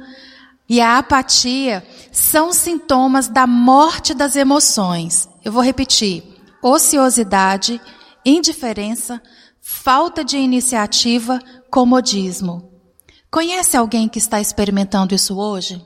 [0.69, 5.29] e a apatia são sintomas da morte das emoções.
[5.45, 6.25] Eu vou repetir:
[6.61, 7.81] ociosidade,
[8.27, 9.23] indiferença,
[9.61, 11.39] falta de iniciativa,
[11.71, 12.69] comodismo.
[13.31, 15.81] Conhece alguém que está experimentando isso hoje?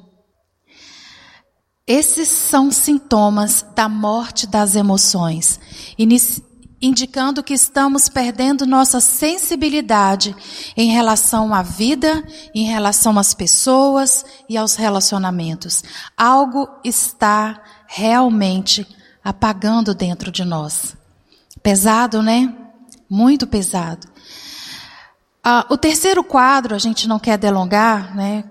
[1.86, 5.60] Esses são sintomas da morte das emoções,
[6.80, 10.34] indicando que estamos perdendo nossa sensibilidade
[10.78, 15.84] em relação à vida, em relação às pessoas e aos relacionamentos.
[16.16, 18.86] Algo está realmente
[19.22, 20.96] apagando dentro de nós.
[21.62, 22.50] Pesado, né?
[23.10, 24.06] Muito pesado.
[25.42, 28.44] Ah, o terceiro quadro, a gente não quer delongar, né?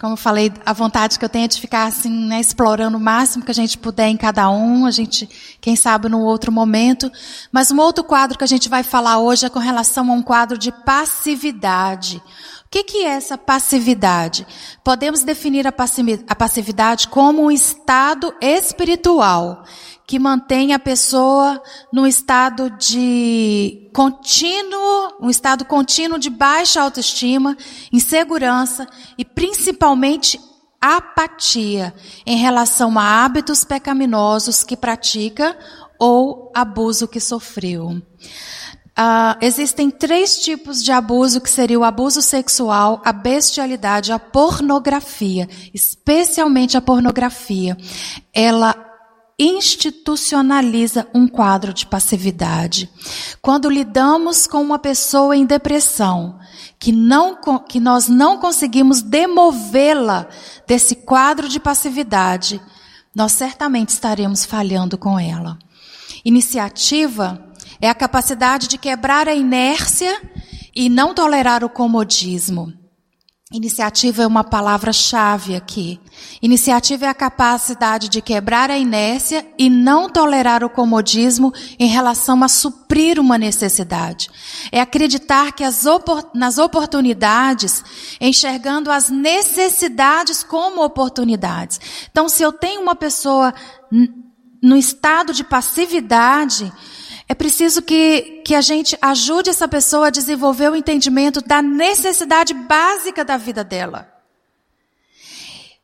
[0.00, 3.00] Como eu falei, a vontade que eu tenho é de ficar assim, né, explorando o
[3.00, 5.28] máximo que a gente puder em cada um, a gente,
[5.60, 7.12] quem sabe, num outro momento.
[7.52, 10.22] Mas um outro quadro que a gente vai falar hoje é com relação a um
[10.22, 12.16] quadro de passividade.
[12.16, 14.46] O que, que é essa passividade?
[14.82, 19.64] Podemos definir a passividade como um estado espiritual
[20.10, 27.56] que mantém a pessoa num estado de contínuo, um estado contínuo de baixa autoestima,
[27.92, 30.36] insegurança e principalmente
[30.80, 31.94] apatia
[32.26, 35.56] em relação a hábitos pecaminosos que pratica
[35.96, 37.90] ou abuso que sofreu.
[37.90, 45.48] Uh, existem três tipos de abuso que seria o abuso sexual, a bestialidade, a pornografia,
[45.72, 47.76] especialmente a pornografia.
[48.34, 48.89] Ela
[49.40, 52.90] institucionaliza um quadro de passividade.
[53.40, 56.38] Quando lidamos com uma pessoa em depressão,
[56.78, 60.28] que, não, que nós não conseguimos demovê-la
[60.66, 62.60] desse quadro de passividade,
[63.14, 65.58] nós certamente estaremos falhando com ela.
[66.22, 67.42] Iniciativa
[67.80, 70.20] é a capacidade de quebrar a inércia
[70.74, 72.79] e não tolerar o comodismo.
[73.52, 75.98] Iniciativa é uma palavra-chave aqui.
[76.40, 82.44] Iniciativa é a capacidade de quebrar a inércia e não tolerar o comodismo em relação
[82.44, 84.30] a suprir uma necessidade.
[84.70, 87.82] É acreditar que as opor nas oportunidades,
[88.20, 91.80] enxergando as necessidades como oportunidades.
[92.08, 93.52] Então, se eu tenho uma pessoa
[94.62, 96.72] no estado de passividade,
[97.30, 102.52] é preciso que, que a gente ajude essa pessoa a desenvolver o entendimento da necessidade
[102.52, 104.12] básica da vida dela.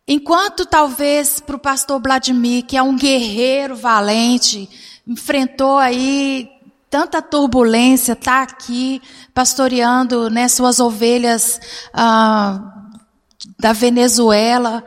[0.09, 4.69] Enquanto talvez para o pastor Vladimir, que é um guerreiro valente,
[5.07, 6.51] enfrentou aí
[6.91, 9.01] tanta turbulência, está aqui
[9.33, 11.61] pastoreando né, suas ovelhas
[11.95, 12.91] ah,
[13.57, 14.83] da Venezuela.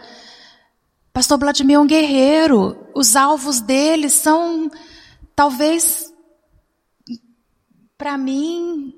[1.14, 2.86] Pastor Vladimir é um guerreiro.
[2.94, 4.70] Os alvos dele são
[5.34, 6.09] talvez
[8.00, 8.94] para mim,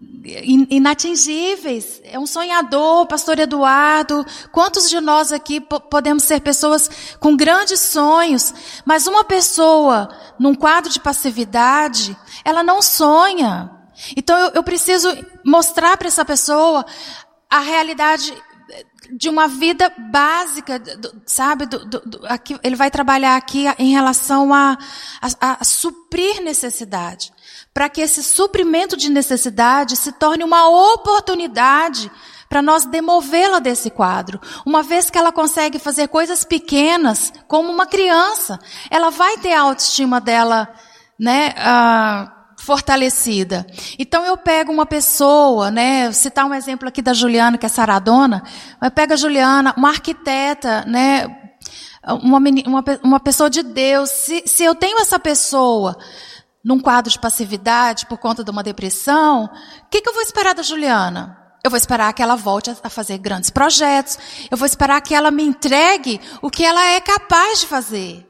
[0.69, 1.99] inatingíveis.
[2.03, 4.23] É um sonhador, pastor Eduardo.
[4.51, 6.87] Quantos de nós aqui podemos ser pessoas
[7.19, 8.53] com grandes sonhos,
[8.85, 13.71] mas uma pessoa num quadro de passividade, ela não sonha.
[14.15, 15.09] Então eu, eu preciso
[15.43, 16.85] mostrar para essa pessoa
[17.49, 18.31] a realidade
[19.11, 20.81] de uma vida básica,
[21.25, 21.65] sabe?
[21.65, 24.77] Do, do, do, aqui, ele vai trabalhar aqui em relação a,
[25.39, 27.33] a, a suprir necessidade.
[27.73, 32.11] Para que esse suprimento de necessidade se torne uma oportunidade
[32.49, 34.39] para nós demovê-la desse quadro.
[34.65, 38.59] Uma vez que ela consegue fazer coisas pequenas, como uma criança,
[38.89, 40.67] ela vai ter a autoestima dela,
[41.17, 41.55] né?
[41.57, 43.65] Uh, fortalecida.
[43.97, 48.43] Então eu pego uma pessoa, né, citar um exemplo aqui da Juliana, que é saradona,
[48.79, 51.25] mas pega a Juliana, uma arquiteta, né,
[52.21, 54.09] uma, uma, uma pessoa de Deus.
[54.11, 55.97] Se, se eu tenho essa pessoa
[56.63, 60.53] num quadro de passividade por conta de uma depressão, o que, que eu vou esperar
[60.53, 61.37] da Juliana?
[61.63, 64.17] Eu vou esperar que ela volte a fazer grandes projetos.
[64.49, 68.27] Eu vou esperar que ela me entregue o que ela é capaz de fazer.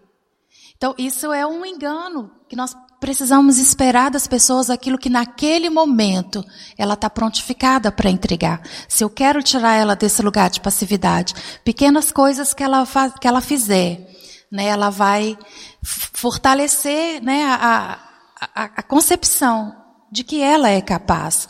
[0.76, 6.44] Então, isso é um engano que nós precisamos esperar das pessoas aquilo que naquele momento
[6.78, 8.62] ela está prontificada para entregar.
[8.88, 13.28] Se eu quero tirar ela desse lugar de passividade, pequenas coisas que ela, faz, que
[13.28, 14.08] ela fizer,
[14.52, 15.38] né, ela vai
[15.84, 17.98] fortalecer né, a,
[18.42, 19.76] a, a concepção
[20.12, 21.48] de que ela é capaz.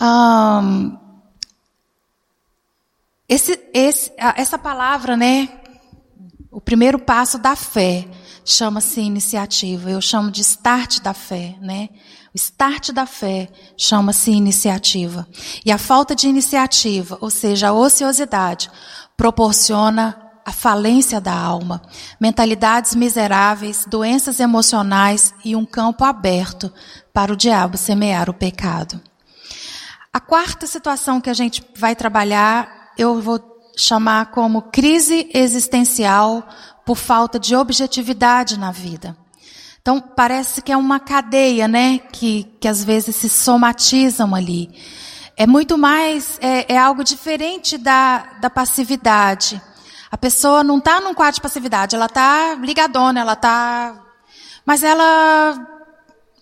[0.00, 0.96] Um,
[3.28, 5.48] esse, esse, essa palavra, né,
[6.50, 8.08] o primeiro passo da fé
[8.44, 9.90] chama-se iniciativa.
[9.90, 11.90] Eu chamo de start da fé, né?
[12.32, 15.28] O start da fé chama-se iniciativa.
[15.64, 18.70] E a falta de iniciativa, ou seja, a ociosidade,
[19.16, 21.82] proporciona a falência da alma,
[22.18, 26.72] mentalidades miseráveis, doenças emocionais e um campo aberto
[27.12, 28.98] para o diabo semear o pecado.
[30.10, 33.38] A quarta situação que a gente vai trabalhar, eu vou
[33.76, 36.48] chamar como crise existencial
[36.86, 39.14] por falta de objetividade na vida.
[39.82, 41.98] Então, parece que é uma cadeia, né?
[42.10, 44.70] Que, que às vezes se somatizam ali.
[45.36, 49.60] É muito mais, é, é algo diferente da, da passividade.
[50.10, 54.04] A pessoa não está num quadro de passividade, ela está ligadona, ela está.
[54.64, 55.78] Mas ela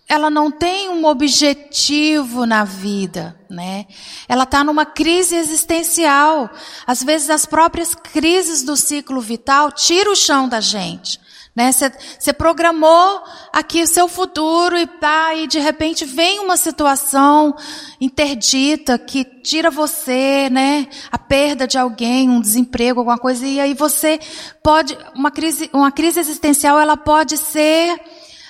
[0.09, 3.87] ela não tem um objetivo na vida, né?
[4.29, 6.49] Ela está numa crise existencial.
[6.87, 11.21] Às vezes as próprias crises do ciclo vital tiram o chão da gente.
[11.57, 11.73] Né?
[11.73, 17.57] Você programou aqui o seu futuro e tá, e de repente vem uma situação
[17.99, 20.87] interdita que tira você, né?
[21.11, 24.21] A perda de alguém, um desemprego, alguma coisa, e aí você
[24.63, 27.99] pode, uma crise, uma crise existencial, ela pode ser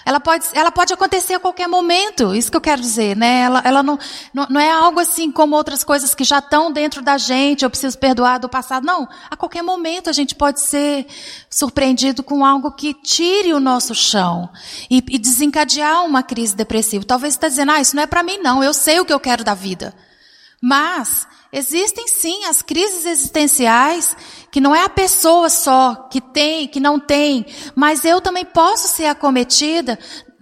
[0.07, 3.41] ela pode, ela pode acontecer a qualquer momento, isso que eu quero dizer, né?
[3.41, 3.99] Ela, ela não,
[4.33, 7.71] não, não é algo assim como outras coisas que já estão dentro da gente, eu
[7.71, 8.87] preciso perdoar do passado.
[8.87, 11.09] Não, a qualquer momento a gente pode ser
[11.51, 14.49] surpreendido com algo que tire o nosso chão
[14.89, 17.05] e, e desencadear uma crise depressiva.
[17.05, 19.13] Talvez você está dizendo, ah, isso não é para mim não, eu sei o que
[19.13, 19.93] eu quero da vida.
[20.63, 24.17] Mas, Existem sim as crises existenciais,
[24.57, 27.45] que não é a pessoa só que tem, que não tem,
[27.75, 29.99] mas eu também posso ser acometida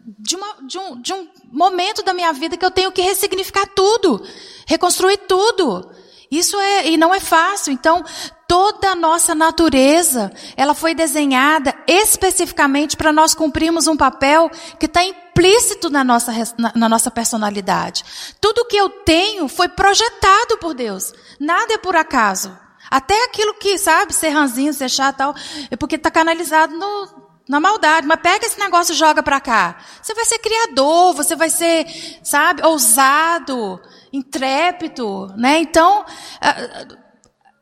[0.06, 3.66] de, uma, de, um, de um momento da minha vida que eu tenho que ressignificar
[3.74, 4.24] tudo,
[4.68, 5.90] reconstruir tudo.
[6.30, 7.72] Isso é, e não é fácil.
[7.72, 8.04] Então,
[8.46, 14.48] toda a nossa natureza, ela foi desenhada especificamente para nós cumprirmos um papel
[14.78, 18.04] que está implícito na nossa, na, na, nossa personalidade.
[18.40, 21.12] Tudo que eu tenho foi projetado por Deus.
[21.40, 22.62] Nada é por acaso.
[22.91, 25.35] Até aquilo que, sabe, ser ranzinho, ser chato tal,
[25.70, 27.09] é porque está canalizado no,
[27.49, 28.07] na maldade.
[28.07, 29.76] Mas pega esse negócio e joga para cá.
[30.03, 31.87] Você vai ser criador, você vai ser,
[32.22, 33.80] sabe, ousado,
[34.12, 35.59] intrépido, né?
[35.59, 36.05] Então,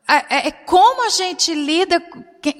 [0.07, 2.01] é, é como a gente lida,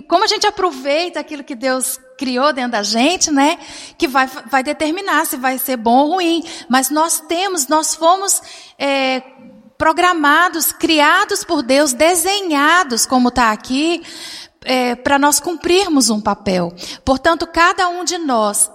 [0.08, 3.60] como a gente aproveita aquilo que Deus criou dentro da gente, né?
[3.98, 6.44] Que vai, vai determinar se vai ser bom ou ruim.
[6.70, 8.42] Mas nós temos, nós fomos
[8.80, 9.22] é,
[9.78, 14.02] programados, criados por Deus, desenhados, como está aqui,
[14.66, 16.74] é, para nós cumprirmos um papel.
[17.04, 18.72] Portanto, cada um de nós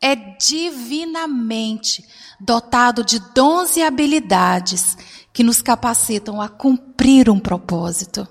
[0.00, 2.04] é divinamente
[2.40, 4.96] dotado de dons e habilidades
[5.32, 8.26] que nos capacitam a cumprir um propósito.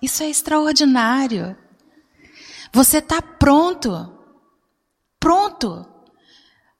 [0.00, 1.56] Isso é extraordinário.
[2.72, 4.12] Você está pronto.
[5.18, 5.86] Pronto.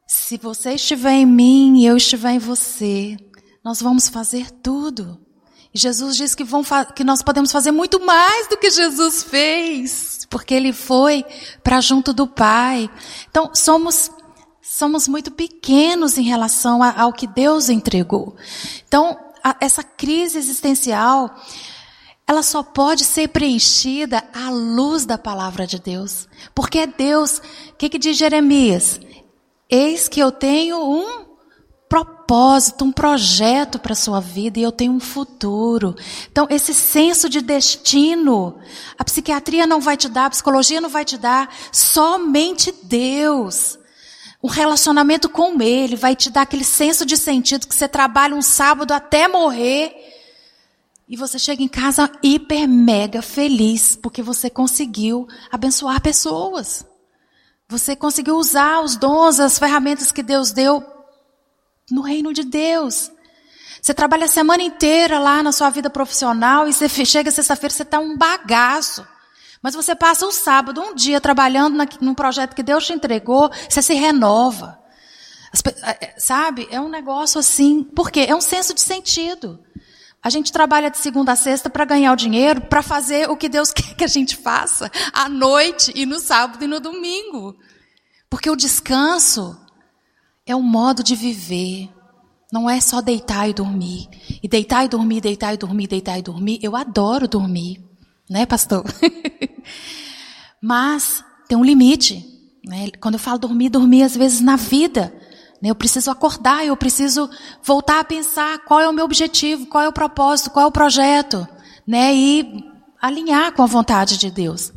[0.07, 3.17] Se você estiver em mim e eu estiver em você,
[3.63, 5.21] nós vamos fazer tudo.
[5.73, 6.63] E Jesus diz que, vão
[6.95, 11.25] que nós podemos fazer muito mais do que Jesus fez, porque Ele foi
[11.63, 12.91] para junto do Pai.
[13.29, 14.11] Então, somos
[14.63, 18.37] somos muito pequenos em relação ao que Deus entregou.
[18.87, 21.35] Então, a, essa crise existencial,
[22.25, 26.29] ela só pode ser preenchida à luz da palavra de Deus.
[26.55, 27.39] Porque é Deus,
[27.71, 29.01] o que, que diz Jeremias?
[29.69, 31.30] Eis que eu tenho um
[32.31, 35.97] propósito um projeto para a sua vida e eu tenho um futuro.
[36.31, 38.57] Então, esse senso de destino,
[38.97, 43.77] a psiquiatria não vai te dar, a psicologia não vai te dar, somente Deus.
[44.41, 48.43] O relacionamento com Ele vai te dar aquele senso de sentido que você trabalha um
[48.43, 49.93] sábado até morrer
[51.09, 56.87] e você chega em casa hiper mega feliz porque você conseguiu abençoar pessoas.
[57.69, 61.00] Você conseguiu usar os dons, as ferramentas que Deus deu
[61.91, 63.11] no reino de Deus.
[63.81, 67.83] Você trabalha a semana inteira lá na sua vida profissional e você chega sexta-feira você
[67.83, 69.07] está um bagaço.
[69.63, 73.51] Mas você passa o sábado, um dia, trabalhando na, num projeto que Deus te entregou,
[73.69, 74.79] você se renova.
[75.53, 76.67] As, é, sabe?
[76.71, 77.83] É um negócio assim.
[77.83, 78.27] Por quê?
[78.29, 79.63] É um senso de sentido.
[80.23, 83.49] A gente trabalha de segunda a sexta para ganhar o dinheiro, para fazer o que
[83.49, 87.57] Deus quer que a gente faça à noite e no sábado e no domingo.
[88.29, 89.59] Porque o descanso
[90.51, 91.89] é um modo de viver.
[92.53, 94.09] Não é só deitar e dormir.
[94.43, 96.59] E deitar e dormir, deitar e dormir, deitar e dormir.
[96.63, 97.81] Eu adoro dormir.
[98.29, 98.85] Né, pastor?
[100.61, 102.25] Mas tem um limite.
[102.67, 102.91] Né?
[103.01, 105.15] Quando eu falo dormir, dormir às vezes na vida.
[105.63, 105.71] Né?
[105.71, 107.31] Eu preciso acordar, eu preciso
[107.63, 110.73] voltar a pensar qual é o meu objetivo, qual é o propósito, qual é o
[110.73, 111.47] projeto.
[111.87, 112.15] Né?
[112.15, 112.65] E
[113.01, 114.73] alinhar com a vontade de Deus.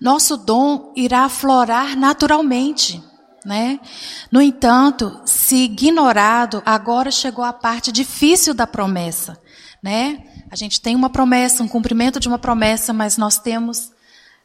[0.00, 3.09] Nosso dom irá aflorar naturalmente
[3.44, 3.80] né?
[4.30, 9.38] No entanto, se ignorado, agora chegou a parte difícil da promessa,
[9.82, 10.24] né?
[10.50, 13.92] A gente tem uma promessa, um cumprimento de uma promessa, mas nós temos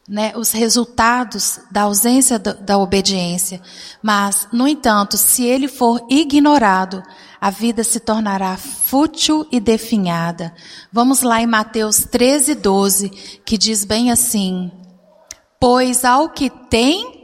[0.08, 3.60] né, os resultados da ausência da, da obediência.
[4.02, 7.02] Mas, no entanto, se ele for ignorado,
[7.40, 10.54] a vida se tornará fútil e definhada.
[10.92, 13.10] Vamos lá em Mateus 13, 12,
[13.44, 14.70] que diz bem assim:
[15.60, 17.15] Pois ao que tem,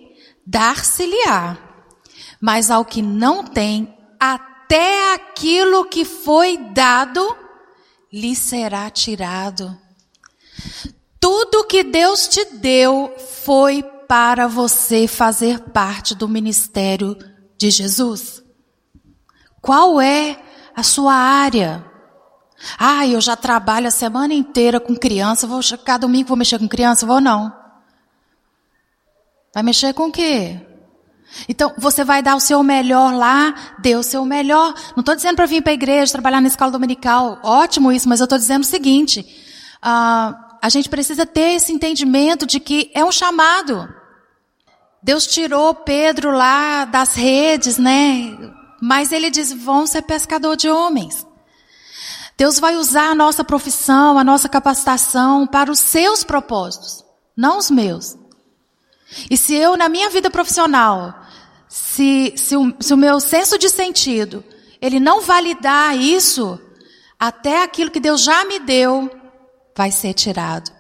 [0.53, 1.57] dar-se-lhe-á,
[2.39, 7.37] mas ao que não tem, até aquilo que foi dado
[8.13, 9.75] lhe será tirado.
[11.19, 17.17] Tudo que Deus te deu foi para você fazer parte do ministério
[17.57, 18.43] de Jesus.
[19.63, 20.39] Qual é
[20.77, 21.83] a sua área?
[22.79, 26.69] Ah, eu já trabalho a semana inteira com criança, vou cada domingo vou mexer com
[26.69, 27.62] criança, vou não.
[29.55, 30.61] Vai mexer com o quê?
[31.49, 34.75] Então, você vai dar o seu melhor lá, dê o seu melhor.
[34.95, 37.39] Não estou dizendo para vir para a igreja, trabalhar na escola dominical.
[37.43, 39.21] Ótimo isso, mas eu estou dizendo o seguinte.
[39.83, 43.93] Uh, a gente precisa ter esse entendimento de que é um chamado.
[45.03, 48.39] Deus tirou Pedro lá das redes, né?
[48.81, 51.27] Mas ele diz, vão ser pescador de homens.
[52.37, 57.05] Deus vai usar a nossa profissão, a nossa capacitação para os seus propósitos,
[57.37, 58.22] não os meus.
[59.31, 61.15] E se eu, na minha vida profissional,
[61.69, 64.45] se, se, o, se o meu senso de sentido,
[64.81, 66.59] ele não validar isso,
[67.19, 69.11] até aquilo que Deus já me deu,
[69.77, 70.71] vai ser tirado.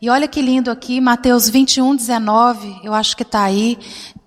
[0.00, 3.78] E olha que lindo aqui, Mateus 21, 19, eu acho que está aí.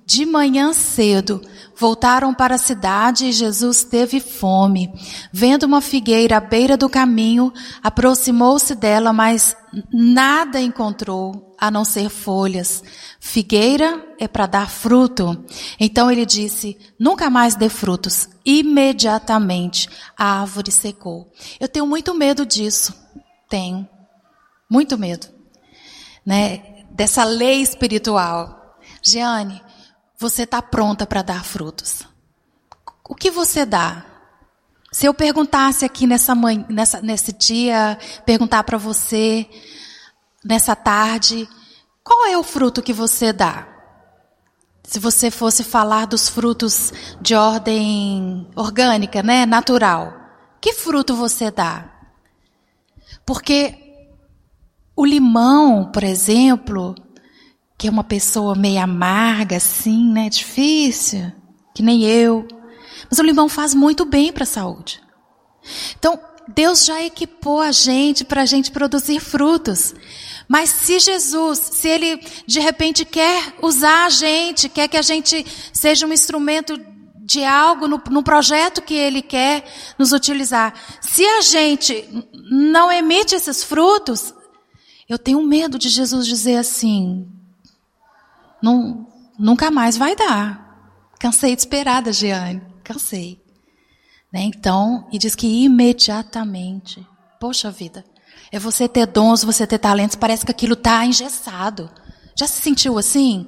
[0.05, 1.41] De manhã cedo,
[1.81, 4.93] voltaram para a cidade e Jesus teve fome.
[5.33, 7.51] Vendo uma figueira à beira do caminho,
[7.81, 9.57] aproximou-se dela, mas
[9.91, 12.83] nada encontrou a não ser folhas.
[13.19, 15.43] Figueira é para dar fruto.
[15.79, 18.29] Então ele disse: nunca mais dê frutos.
[18.45, 21.31] Imediatamente a árvore secou.
[21.59, 22.93] Eu tenho muito medo disso.
[23.49, 23.89] Tenho.
[24.69, 25.25] Muito medo.
[26.23, 26.85] Né?
[26.91, 28.77] Dessa lei espiritual.
[29.01, 29.59] Jeane,
[30.21, 32.03] você está pronta para dar frutos.
[33.09, 34.05] O que você dá?
[34.91, 39.49] Se eu perguntasse aqui nessa manhã, nessa, nesse dia, perguntar para você,
[40.45, 41.49] nessa tarde,
[42.03, 43.67] qual é o fruto que você dá?
[44.83, 50.13] Se você fosse falar dos frutos de ordem orgânica, né, natural,
[50.61, 51.89] que fruto você dá?
[53.25, 53.75] Porque
[54.95, 56.93] o limão, por exemplo,
[57.81, 60.29] que é uma pessoa meio amarga, assim, né?
[60.29, 61.31] Difícil,
[61.73, 62.47] que nem eu.
[63.09, 65.01] Mas o limão faz muito bem para a saúde.
[65.97, 69.95] Então, Deus já equipou a gente para a gente produzir frutos.
[70.47, 75.43] Mas se Jesus, se Ele de repente quer usar a gente, quer que a gente
[75.73, 76.79] seja um instrumento
[77.15, 79.63] de algo no, no projeto que Ele quer
[79.97, 80.71] nos utilizar,
[81.01, 82.07] se a gente
[82.51, 84.35] não emite esses frutos,
[85.09, 87.40] eu tenho medo de Jesus dizer assim:
[88.61, 89.07] não,
[89.37, 90.61] nunca mais vai dar.
[91.19, 92.61] Cansei de esperar da Giane.
[92.83, 93.41] Cansei.
[94.31, 94.41] Né?
[94.43, 97.05] Então, e diz que imediatamente.
[97.39, 98.03] Poxa vida.
[98.51, 101.89] É você ter dons, você ter talentos, parece que aquilo está engessado.
[102.37, 103.47] Já se sentiu assim?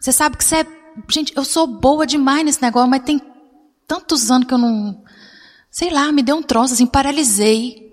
[0.00, 0.66] Você sabe que você é.
[1.10, 3.20] Gente, eu sou boa demais nesse negócio, mas tem
[3.86, 5.02] tantos anos que eu não.
[5.70, 7.92] Sei lá, me deu um troço, assim, paralisei.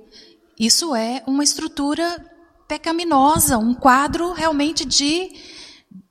[0.59, 2.25] Isso é uma estrutura
[2.67, 5.31] pecaminosa, um quadro realmente de,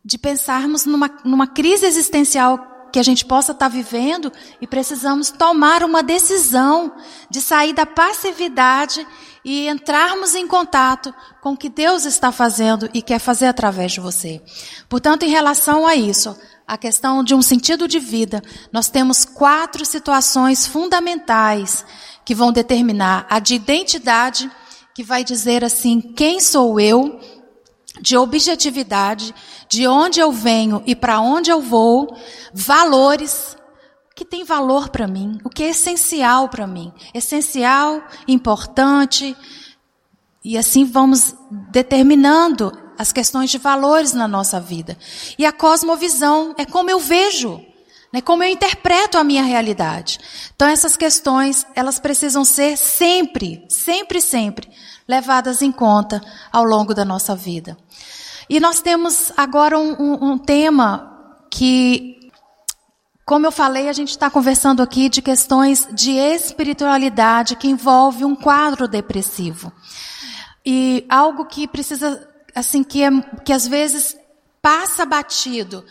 [0.09, 5.84] de pensarmos numa, numa crise existencial que a gente possa estar vivendo e precisamos tomar
[5.84, 6.94] uma decisão
[7.28, 9.06] de sair da passividade
[9.44, 14.00] e entrarmos em contato com o que Deus está fazendo e quer fazer através de
[14.00, 14.40] você.
[14.88, 16.34] Portanto, em relação a isso,
[16.66, 18.42] a questão de um sentido de vida,
[18.72, 21.84] nós temos quatro situações fundamentais
[22.24, 24.50] que vão determinar a de identidade,
[24.94, 27.20] que vai dizer assim, quem sou eu,
[28.00, 29.34] de objetividade,
[29.68, 32.16] de onde eu venho e para onde eu vou,
[32.52, 33.56] valores,
[34.14, 39.36] que tem valor para mim, o que é essencial para mim, essencial, importante,
[40.42, 41.34] e assim vamos
[41.70, 44.98] determinando as questões de valores na nossa vida.
[45.38, 47.64] E a cosmovisão é como eu vejo,
[48.12, 50.18] né, como eu interpreto a minha realidade.
[50.56, 54.68] Então essas questões, elas precisam ser sempre, sempre, sempre
[55.06, 57.76] levadas em conta ao longo da nossa vida.
[58.49, 62.30] E nós temos agora um, um, um tema que,
[63.26, 68.34] como eu falei, a gente está conversando aqui de questões de espiritualidade que envolve um
[68.34, 69.70] quadro depressivo.
[70.64, 73.11] E algo que precisa, assim, que, é,
[73.44, 74.16] que às vezes
[74.62, 75.84] passa batido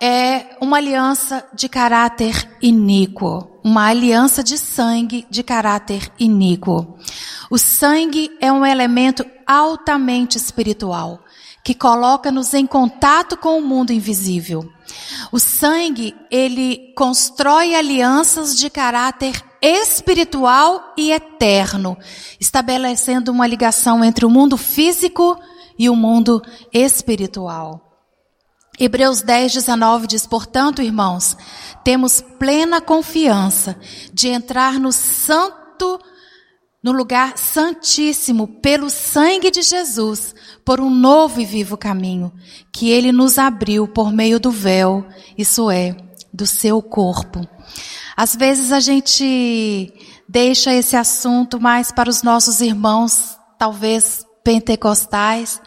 [0.00, 6.98] é uma aliança de caráter iníquo, uma aliança de sangue de caráter iníquo.
[7.48, 11.23] O sangue é um elemento altamente espiritual
[11.64, 14.70] que coloca-nos em contato com o mundo invisível.
[15.32, 21.96] O sangue, ele constrói alianças de caráter espiritual e eterno,
[22.38, 25.40] estabelecendo uma ligação entre o mundo físico
[25.78, 27.80] e o mundo espiritual.
[28.78, 31.34] Hebreus 10, 19 diz: Portanto, irmãos,
[31.82, 33.78] temos plena confiança
[34.12, 35.98] de entrar no santo
[36.82, 40.34] no lugar santíssimo pelo sangue de Jesus,
[40.64, 42.32] por um novo e vivo caminho
[42.72, 45.06] que ele nos abriu por meio do véu,
[45.36, 45.96] isso é,
[46.32, 47.46] do seu corpo.
[48.16, 49.92] Às vezes a gente
[50.28, 55.60] deixa esse assunto mais para os nossos irmãos, talvez pentecostais,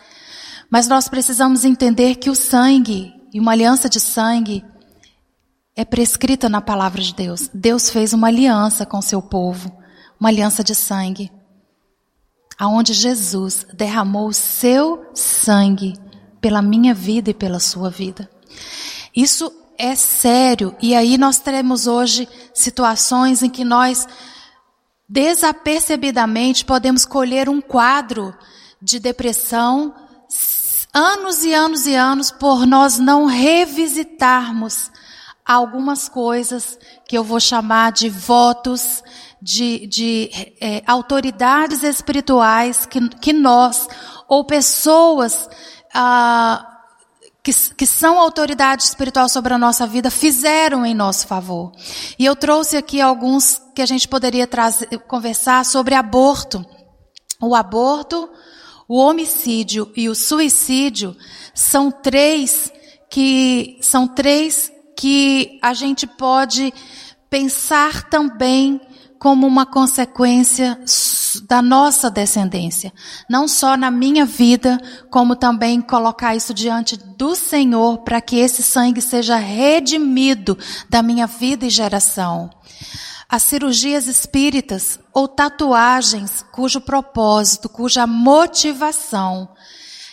[0.70, 4.64] mas nós precisamos entender que o sangue e uma aliança de sangue
[5.76, 7.50] é prescrita na palavra de Deus.
[7.54, 9.72] Deus fez uma aliança com seu povo
[10.20, 11.32] uma aliança de sangue,
[12.58, 15.94] aonde Jesus derramou o seu sangue
[16.42, 18.30] pela minha vida e pela sua vida.
[19.16, 24.08] Isso é sério, e aí nós teremos hoje situações em que nós
[25.08, 28.36] desapercebidamente podemos colher um quadro
[28.82, 29.94] de depressão
[30.94, 34.92] anos e anos e anos por nós não revisitarmos
[35.46, 36.78] algumas coisas
[37.08, 39.04] que eu vou chamar de votos,
[39.42, 40.30] de, de
[40.60, 43.88] é, autoridades espirituais que, que nós,
[44.28, 45.50] ou pessoas
[45.94, 46.78] ah,
[47.44, 51.72] que, que são autoridade espiritual sobre a nossa vida, fizeram em nosso favor.
[52.20, 56.66] E eu trouxe aqui alguns que a gente poderia trazer, conversar sobre aborto.
[57.40, 58.30] O aborto,
[58.88, 61.16] o homicídio e o suicídio
[61.54, 62.72] são três
[63.10, 66.74] que são três que a gente pode
[67.30, 68.82] pensar também
[69.20, 70.80] como uma consequência
[71.48, 72.94] da nossa descendência.
[73.30, 78.64] Não só na minha vida, como também colocar isso diante do Senhor para que esse
[78.64, 80.58] sangue seja redimido
[80.90, 82.50] da minha vida e geração.
[83.30, 89.50] As cirurgias espíritas ou tatuagens cujo propósito, cuja motivação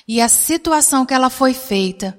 [0.07, 2.19] e a situação que ela foi feita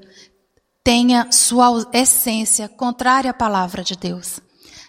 [0.84, 4.40] tenha sua essência contrária à palavra de Deus.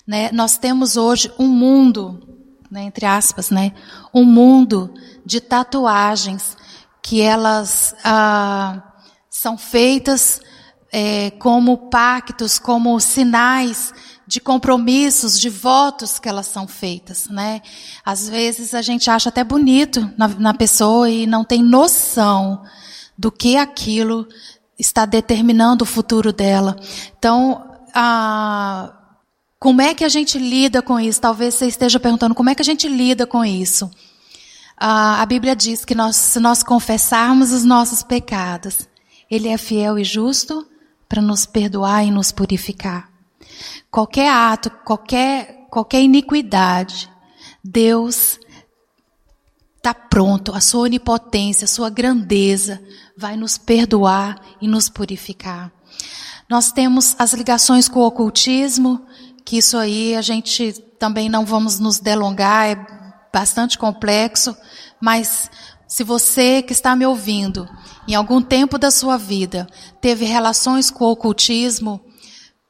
[0.07, 0.31] Né?
[0.33, 2.23] Nós temos hoje um mundo,
[2.71, 3.73] né, entre aspas, né,
[4.15, 4.95] um mundo
[5.25, 6.57] de tatuagens
[7.03, 8.83] que elas ah,
[9.29, 10.41] são feitas
[10.93, 13.93] é, como pactos, como sinais
[14.27, 17.63] de compromissos, de votos que elas são feitas, né?
[18.05, 22.65] Às vezes a gente acha até bonito na, na pessoa e não tem noção
[23.17, 24.27] do que aquilo
[24.79, 26.77] está determinando o futuro dela.
[27.17, 28.96] Então, a,
[29.59, 31.21] como é que a gente lida com isso?
[31.21, 33.91] Talvez você esteja perguntando como é que a gente lida com isso.
[34.77, 38.87] Ah, a Bíblia diz que nós, se nós confessarmos os nossos pecados,
[39.31, 40.67] Ele é fiel e justo
[41.09, 43.11] para nos perdoar e nos purificar.
[43.91, 47.11] Qualquer ato, qualquer, qualquer iniquidade,
[47.65, 48.39] Deus
[49.77, 52.83] está pronto, a sua onipotência, a sua grandeza
[53.17, 55.73] vai nos perdoar e nos purificar.
[56.51, 59.06] Nós temos as ligações com o ocultismo,
[59.47, 62.87] que isso aí a gente também não vamos nos delongar, é
[63.33, 64.57] bastante complexo,
[65.01, 65.49] mas
[65.87, 67.69] se você que está me ouvindo,
[68.09, 69.69] em algum tempo da sua vida,
[70.01, 72.01] teve relações com o ocultismo,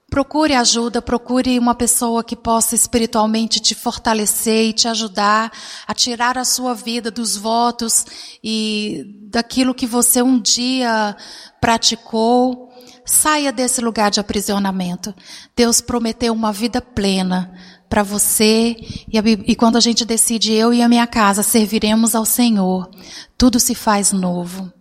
[0.08, 5.50] Procure ajuda, procure uma pessoa que possa espiritualmente te fortalecer e te ajudar
[5.84, 8.06] a tirar a sua vida dos votos
[8.42, 11.16] e daquilo que você um dia
[11.60, 12.70] praticou.
[13.06, 15.14] Saia desse lugar de aprisionamento.
[15.56, 17.52] Deus prometeu uma vida plena
[17.88, 18.76] para você
[19.10, 22.90] e, a, e quando a gente decide eu e a minha casa serviremos ao Senhor,
[23.38, 24.72] tudo se faz novo.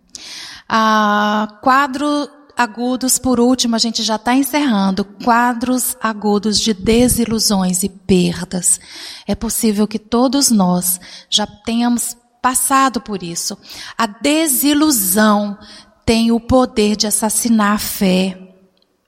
[0.68, 5.04] Ah, quadro agudos, por último, a gente já está encerrando.
[5.04, 8.80] Quadros agudos de desilusões e perdas.
[9.26, 10.98] É possível que todos nós
[11.28, 13.58] já tenhamos passado por isso.
[13.98, 15.58] A desilusão
[16.06, 18.38] tem o poder de assassinar a fé.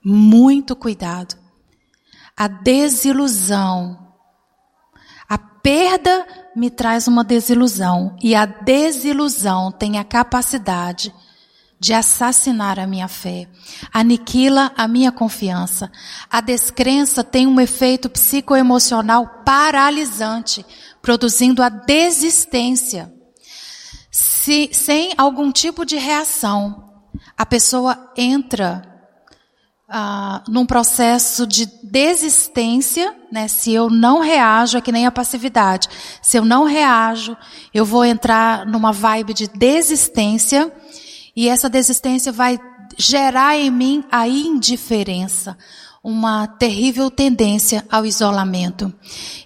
[0.05, 1.37] Muito cuidado.
[2.37, 3.97] A desilusão.
[5.29, 6.27] A perda
[6.57, 8.17] me traz uma desilusão.
[8.21, 11.15] E a desilusão tem a capacidade
[11.81, 13.49] de assassinar a minha fé,
[13.93, 15.93] aniquila a minha confiança.
[16.29, 20.67] A descrença tem um efeito psicoemocional paralisante,
[21.01, 23.13] produzindo a desistência.
[24.11, 26.88] Se, sem algum tipo de reação,
[27.37, 28.83] a pessoa entra
[29.89, 33.49] ah, num processo de desistência, né?
[33.49, 35.89] Se eu não reajo, é que nem a passividade.
[36.21, 37.37] Se eu não reajo,
[37.73, 40.71] eu vou entrar numa vibe de desistência
[41.35, 42.59] e essa desistência vai
[42.99, 45.57] gerar em mim a indiferença,
[46.03, 48.93] uma terrível tendência ao isolamento.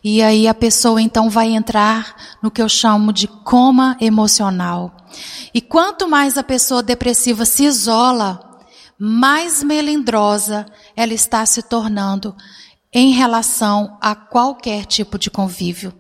[0.03, 4.95] E aí a pessoa então vai entrar no que eu chamo de coma emocional.
[5.53, 8.61] E quanto mais a pessoa depressiva se isola,
[8.99, 12.37] mais melindrosa ela está se tornando
[12.93, 15.93] em relação a qualquer tipo de convívio.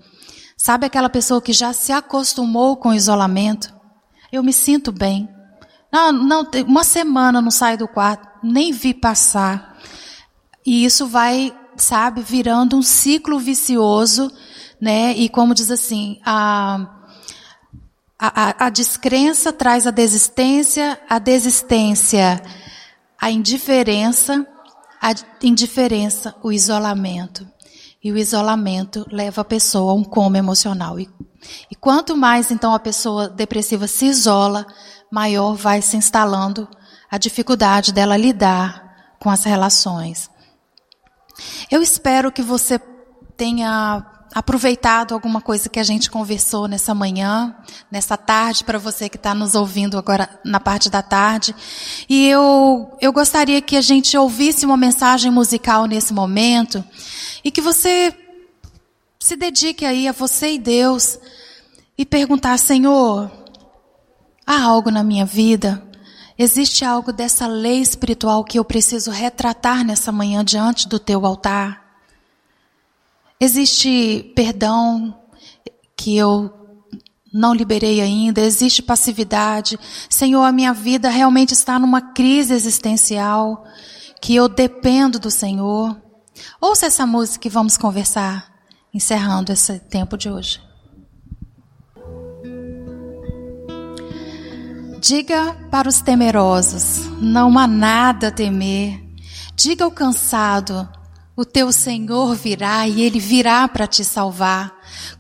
[0.57, 3.74] Sabe aquela pessoa que já se acostumou com o isolamento?
[4.30, 5.28] Eu me sinto bem.
[5.90, 9.71] Não, não, uma semana não saio do quarto, nem vi passar.
[10.64, 14.30] E isso vai, sabe, virando um ciclo vicioso,
[14.80, 15.12] né?
[15.12, 16.86] E como diz assim, a,
[18.18, 22.42] a, a descrença traz a desistência, a desistência,
[23.20, 24.46] a indiferença,
[25.00, 27.46] a indiferença, o isolamento.
[28.02, 30.98] E o isolamento leva a pessoa a um coma emocional.
[30.98, 31.08] E,
[31.70, 34.66] e quanto mais, então, a pessoa depressiva se isola,
[35.10, 36.68] maior vai se instalando
[37.10, 40.31] a dificuldade dela lidar com as relações.
[41.70, 42.80] Eu espero que você
[43.36, 47.54] tenha aproveitado alguma coisa que a gente conversou nessa manhã,
[47.90, 51.54] nessa tarde, para você que está nos ouvindo agora na parte da tarde.
[52.08, 56.82] E eu, eu gostaria que a gente ouvisse uma mensagem musical nesse momento
[57.44, 58.16] e que você
[59.20, 61.18] se dedique aí a você e Deus
[61.98, 63.30] e perguntar, Senhor,
[64.46, 65.82] Há algo na minha vida?
[66.38, 71.82] Existe algo dessa lei espiritual que eu preciso retratar nessa manhã diante do teu altar?
[73.38, 75.18] Existe perdão
[75.96, 76.52] que eu
[77.32, 78.40] não liberei ainda?
[78.40, 79.78] Existe passividade?
[80.08, 83.64] Senhor, a minha vida realmente está numa crise existencial
[84.20, 86.00] que eu dependo do Senhor.
[86.60, 88.52] Ouça essa música e vamos conversar,
[88.94, 90.71] encerrando esse tempo de hoje.
[95.03, 99.03] Diga para os temerosos: não há nada a temer.
[99.57, 100.88] Diga ao cansado:
[101.34, 104.72] o teu Senhor virá e ele virá para te salvar.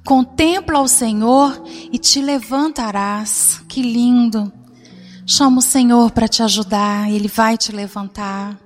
[0.04, 3.60] Contempla o Senhor e te levantarás.
[3.68, 4.52] Que lindo!
[5.26, 8.56] Chama o Senhor para te ajudar, ele vai te levantar.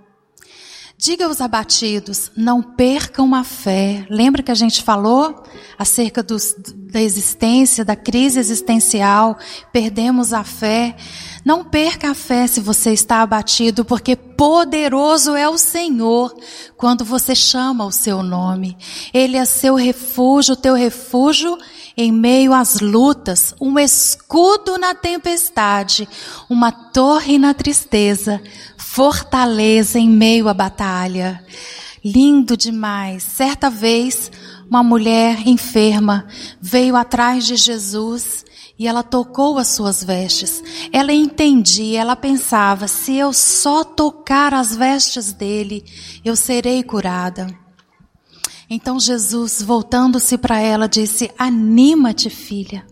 [0.98, 4.06] Diga aos abatidos, não percam a fé.
[4.08, 5.42] Lembra que a gente falou
[5.78, 9.36] acerca dos, da existência, da crise existencial?
[9.70, 10.96] Perdemos a fé.
[11.44, 16.34] Não perca a fé se você está abatido, porque poderoso é o Senhor
[16.78, 18.74] quando você chama o seu nome.
[19.12, 21.58] Ele é seu refúgio, teu refúgio
[21.96, 26.06] em meio às lutas, um escudo na tempestade,
[26.48, 28.42] uma torre na tristeza,
[28.96, 31.44] fortaleza em meio à batalha.
[32.02, 33.22] Lindo demais.
[33.22, 34.32] Certa vez,
[34.70, 36.26] uma mulher enferma
[36.58, 38.42] veio atrás de Jesus
[38.78, 40.64] e ela tocou as suas vestes.
[40.90, 45.84] Ela entendia, ela pensava: se eu só tocar as vestes dele,
[46.24, 47.46] eu serei curada.
[48.70, 52.86] Então Jesus, voltando-se para ela, disse: Anima-te, filha.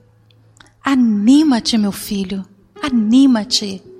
[0.85, 2.45] Anima-te, meu filho.
[2.83, 3.94] Anima-te.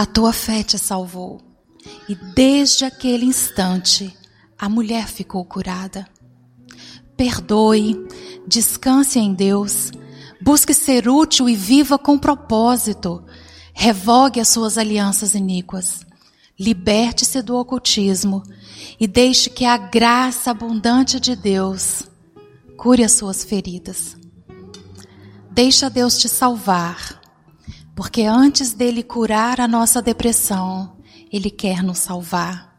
[0.00, 1.42] A tua fé te salvou.
[2.08, 4.16] E desde aquele instante,
[4.58, 6.08] a mulher ficou curada.
[7.18, 8.08] Perdoe,
[8.46, 9.90] descanse em Deus,
[10.40, 13.22] busque ser útil e viva com propósito.
[13.74, 16.00] Revogue as suas alianças iníquas.
[16.58, 18.42] Liberte-se do ocultismo
[18.98, 22.04] e deixe que a graça abundante de Deus
[22.74, 24.16] cure as suas feridas.
[25.50, 27.19] Deixa Deus te salvar,
[28.00, 30.96] porque antes dele curar a nossa depressão,
[31.30, 32.74] ele quer nos salvar.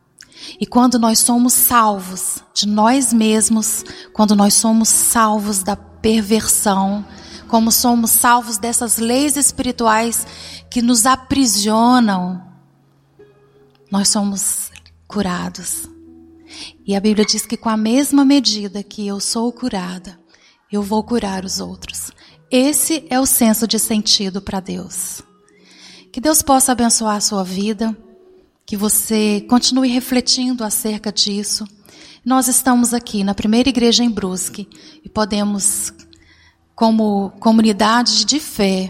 [0.59, 7.05] E quando nós somos salvos de nós mesmos, quando nós somos salvos da perversão,
[7.47, 10.25] como somos salvos dessas leis espirituais
[10.71, 12.43] que nos aprisionam,
[13.91, 14.71] nós somos
[15.07, 15.87] curados.
[16.83, 20.19] E a Bíblia diz que com a mesma medida que eu sou curada,
[20.71, 22.09] eu vou curar os outros.
[22.51, 25.21] Esse é o senso de sentido para Deus.
[26.11, 27.97] Que Deus possa abençoar a sua vida,
[28.65, 31.65] que você continue refletindo acerca disso.
[32.25, 34.67] Nós estamos aqui na primeira igreja em Brusque
[35.01, 35.93] e podemos,
[36.75, 38.89] como comunidade de fé,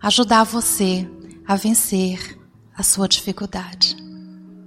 [0.00, 1.06] ajudar você
[1.46, 2.40] a vencer
[2.74, 4.03] a sua dificuldade.